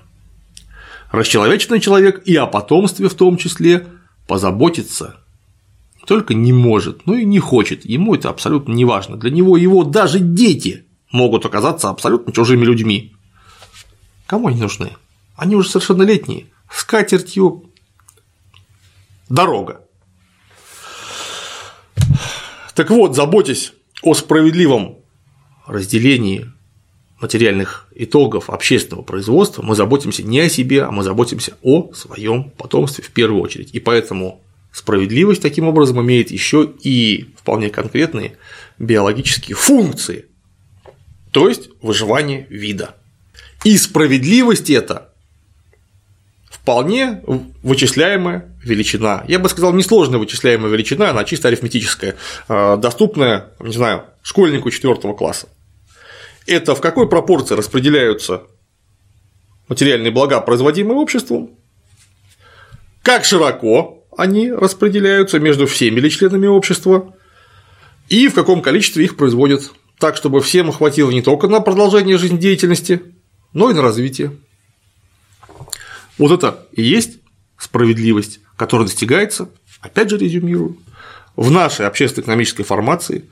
Расчеловеченный 1.11 1.81
человек 1.81 2.23
и 2.25 2.37
о 2.37 2.47
потомстве 2.47 3.09
в 3.09 3.15
том 3.15 3.37
числе 3.37 3.87
позаботиться 4.31 5.17
только 6.07 6.35
не 6.35 6.53
может, 6.53 7.05
но 7.05 7.17
и 7.17 7.25
не 7.25 7.41
хочет. 7.41 7.85
Ему 7.85 8.15
это 8.15 8.31
абсолютно 8.31 8.73
не 8.73 8.85
важно. 8.85 9.17
Для 9.17 9.33
него 9.33 9.57
его 9.57 9.83
даже 9.83 10.21
дети 10.21 10.85
могут 11.11 11.45
оказаться 11.47 11.91
абсолютно 11.91 12.33
чужими 12.33 12.65
людьми. 12.65 13.13
Кому 14.27 14.47
они 14.47 14.61
нужны? 14.61 14.93
Они 15.35 15.57
уже 15.57 15.69
совершеннолетние. 15.69 16.47
С 16.71 16.85
катертью 16.85 17.73
дорога. 19.29 19.81
Так 22.77 22.91
вот, 22.91 23.17
заботясь 23.17 23.73
о 24.01 24.15
справедливом 24.15 24.99
разделении 25.67 26.53
материальных 27.21 27.87
итогов 27.95 28.51
общественного 28.51 29.03
производства 29.03 29.63
мы 29.63 29.75
заботимся 29.75 30.23
не 30.23 30.41
о 30.41 30.49
себе, 30.49 30.83
а 30.83 30.91
мы 30.91 31.03
заботимся 31.03 31.55
о 31.63 31.93
своем 31.93 32.51
потомстве 32.51 33.05
в 33.05 33.11
первую 33.11 33.43
очередь. 33.43 33.71
И 33.73 33.81
поэтому 33.81 34.41
справедливость 34.73 35.43
таким 35.43 35.67
образом 35.67 36.01
имеет 36.01 36.31
еще 36.31 36.71
и 36.83 37.29
вполне 37.37 37.71
конкретные 37.71 38.37
биологические 38.79 39.57
функции, 39.57 40.27
то 41.31 41.49
есть 41.49 41.71
выживание 41.83 42.47
вида. 42.49 42.95
И 43.65 43.77
справедливость 43.77 44.71
это 44.71 45.13
вполне 46.49 47.23
вычисляемая 47.63 48.55
величина. 48.63 49.25
Я 49.29 49.39
бы 49.39 49.49
сказал, 49.49 49.73
несложная 49.75 50.19
вычисляемая 50.19 50.71
величина, 50.71 51.11
она 51.11 51.25
чисто 51.25 51.49
арифметическая, 51.49 52.17
а, 52.49 52.77
доступная, 52.77 53.51
не 53.61 53.73
знаю, 53.73 54.05
школьнику 54.23 54.71
четвертого 54.71 55.15
класса 55.15 55.49
это 56.51 56.75
в 56.75 56.81
какой 56.81 57.09
пропорции 57.09 57.55
распределяются 57.55 58.43
материальные 59.69 60.11
блага, 60.11 60.41
производимые 60.41 60.99
обществом, 60.99 61.51
как 63.03 63.25
широко 63.25 64.05
они 64.17 64.51
распределяются 64.51 65.39
между 65.39 65.67
всеми 65.67 66.01
ли 66.01 66.11
членами 66.11 66.49
общества, 66.49 67.15
и 68.09 68.27
в 68.27 68.35
каком 68.35 68.63
количестве 68.63 69.05
их 69.05 69.17
производят, 69.17 69.71
так 69.99 70.17
чтобы 70.17 70.41
всем 70.41 70.73
хватило 70.73 71.11
не 71.11 71.23
только 71.23 71.47
на 71.47 71.61
продолжение 71.61 72.19
жизнедеятельности, 72.19 73.01
но 73.53 73.71
и 73.71 73.75
на 73.75 73.83
развитие. 73.83 74.37
Вот 76.19 76.33
это 76.33 76.67
и 76.73 76.83
есть 76.83 77.19
справедливость, 77.57 78.41
которая 78.57 78.89
достигается, 78.89 79.49
опять 79.81 80.11
же 80.11 80.19
резюмирую, 80.19 80.77
в 81.37 81.51
нашей 81.51 81.87
общественно-экономической 81.87 82.65
формации 82.65 83.31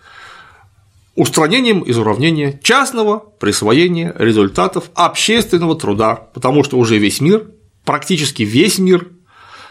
устранением 1.18 1.80
из 1.80 1.98
уравнения 1.98 2.60
частного 2.62 3.18
присвоения 3.18 4.14
результатов 4.16 4.90
общественного 4.94 5.74
труда, 5.74 6.14
потому 6.14 6.62
что 6.62 6.78
уже 6.78 6.96
весь 6.98 7.20
мир, 7.20 7.50
практически 7.84 8.44
весь 8.44 8.78
мир 8.78 9.08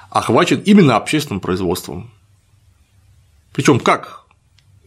охвачен 0.10 0.60
именно 0.66 0.98
общественным 0.98 1.40
производством. 1.40 2.12
Причем 3.54 3.80
как 3.80 4.26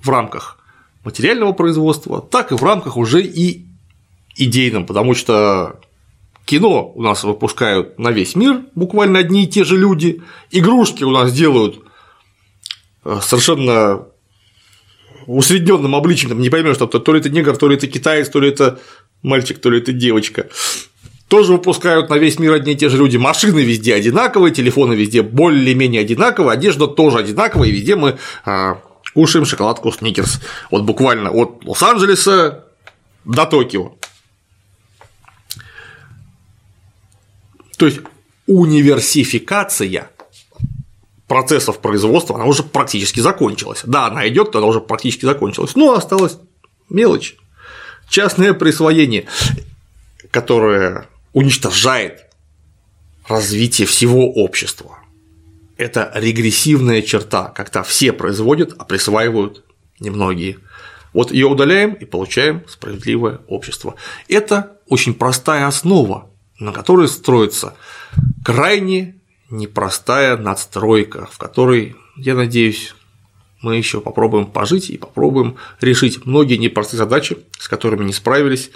в 0.03 0.11
рамках 0.11 0.59
материального 1.03 1.53
производства, 1.53 2.21
так 2.21 2.53
и 2.53 2.57
в 2.57 2.63
рамках 2.63 2.99
уже 2.99 3.23
и 3.23 3.65
идейном, 4.37 4.85
потому 4.85 5.15
что 5.15 5.81
Кино 6.45 6.93
у 6.95 7.03
нас 7.03 7.25
выпускают 7.25 7.99
на 7.99 8.11
весь 8.11 8.35
мир 8.35 8.65
буквально 8.75 9.21
одни 9.21 9.45
и 9.45 9.47
те 9.47 9.65
же 9.65 9.79
люди, 9.79 10.23
игрушки 10.51 11.05
у 11.05 11.11
нас 11.11 11.33
делают 11.33 11.83
э, 13.05 13.19
совершенно 13.23 14.09
усредненным 15.27 15.95
обличием, 15.95 16.41
не 16.41 16.51
поймешь, 16.51 16.77
что 16.77 16.87
то 16.87 17.13
ли 17.13 17.21
это 17.21 17.31
негр, 17.31 17.57
то 17.57 17.69
ли 17.69 17.77
это 17.77 17.87
китаец, 17.87 18.29
то 18.29 18.41
ли 18.41 18.49
это 18.49 18.81
мальчик, 19.23 19.59
то 19.59 19.71
ли 19.71 19.79
это 19.79 19.93
девочка. 19.93 20.49
Тоже 21.29 21.53
выпускают 21.53 22.11
на 22.11 22.19
весь 22.19 22.39
мир 22.39 22.55
одни 22.55 22.73
и 22.73 22.77
те 22.77 22.89
же 22.89 22.97
люди. 22.97 23.17
Машины 23.17 23.61
везде 23.61 23.95
одинаковые, 23.95 24.53
телефоны 24.53 24.95
везде 24.95 25.23
более-менее 25.23 26.01
одинаковые, 26.01 26.55
одежда 26.55 26.89
тоже 26.89 27.19
одинаковая, 27.19 27.69
и 27.69 27.73
везде 27.73 27.95
мы 27.95 28.19
а, 28.45 28.81
кушаем 29.15 29.47
шоколадку 29.47 29.93
Сникерс. 29.93 30.41
Вот 30.71 30.83
буквально 30.83 31.31
от 31.31 31.65
Лос-Анджелеса 31.65 32.65
до 33.25 33.47
Токио. 33.47 33.93
То 37.77 37.87
есть 37.87 38.01
универсификация 38.47 40.11
процессов 41.31 41.79
производства, 41.79 42.35
она 42.35 42.45
уже 42.45 42.65
практически 42.65 43.21
закончилась. 43.21 43.83
Да, 43.85 44.07
она 44.09 44.27
идет, 44.27 44.57
она 44.57 44.67
уже 44.67 44.81
практически 44.81 45.27
закончилась, 45.27 45.77
но 45.77 45.93
осталась 45.93 46.39
мелочь. 46.89 47.37
Частное 48.09 48.53
присвоение, 48.53 49.27
которое 50.33 51.07
уничтожает 51.33 52.27
развитие 53.29 53.87
всего 53.87 54.29
общества. 54.29 54.99
Это 55.77 56.11
регрессивная 56.17 57.01
черта, 57.01 57.45
когда 57.55 57.85
все 57.85 58.13
производят, 58.13 58.75
а 58.77 58.85
присваивают 58.85 59.63
немногие. 60.01 60.59
Вот 61.13 61.31
ее 61.31 61.47
удаляем 61.47 61.93
и 61.93 62.07
получаем 62.07 62.65
справедливое 62.67 63.39
общество. 63.47 63.95
Это 64.27 64.79
очень 64.89 65.15
простая 65.15 65.69
основа, 65.69 66.29
на 66.59 66.73
которой 66.73 67.07
строится 67.07 67.77
крайне 68.45 69.20
непростая 69.51 70.37
надстройка, 70.37 71.27
в 71.31 71.39
которой, 71.39 71.97
я 72.17 72.35
надеюсь, 72.35 72.95
мы 73.61 73.77
еще 73.77 74.01
попробуем 74.01 74.47
пожить 74.47 74.89
и 74.91 74.97
попробуем 74.97 75.57
решить 75.81 76.25
многие 76.25 76.57
непростые 76.57 76.99
задачи, 76.99 77.39
с 77.59 77.69
которыми 77.69 78.05
не 78.05 78.13
справились 78.13 78.71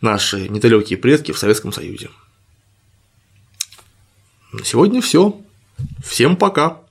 наши 0.00 0.48
недалекие 0.48 0.98
предки 0.98 1.32
в 1.32 1.38
Советском 1.38 1.72
Союзе. 1.72 2.10
На 4.52 4.64
сегодня 4.64 5.00
все. 5.00 5.40
Всем 6.04 6.36
пока. 6.36 6.83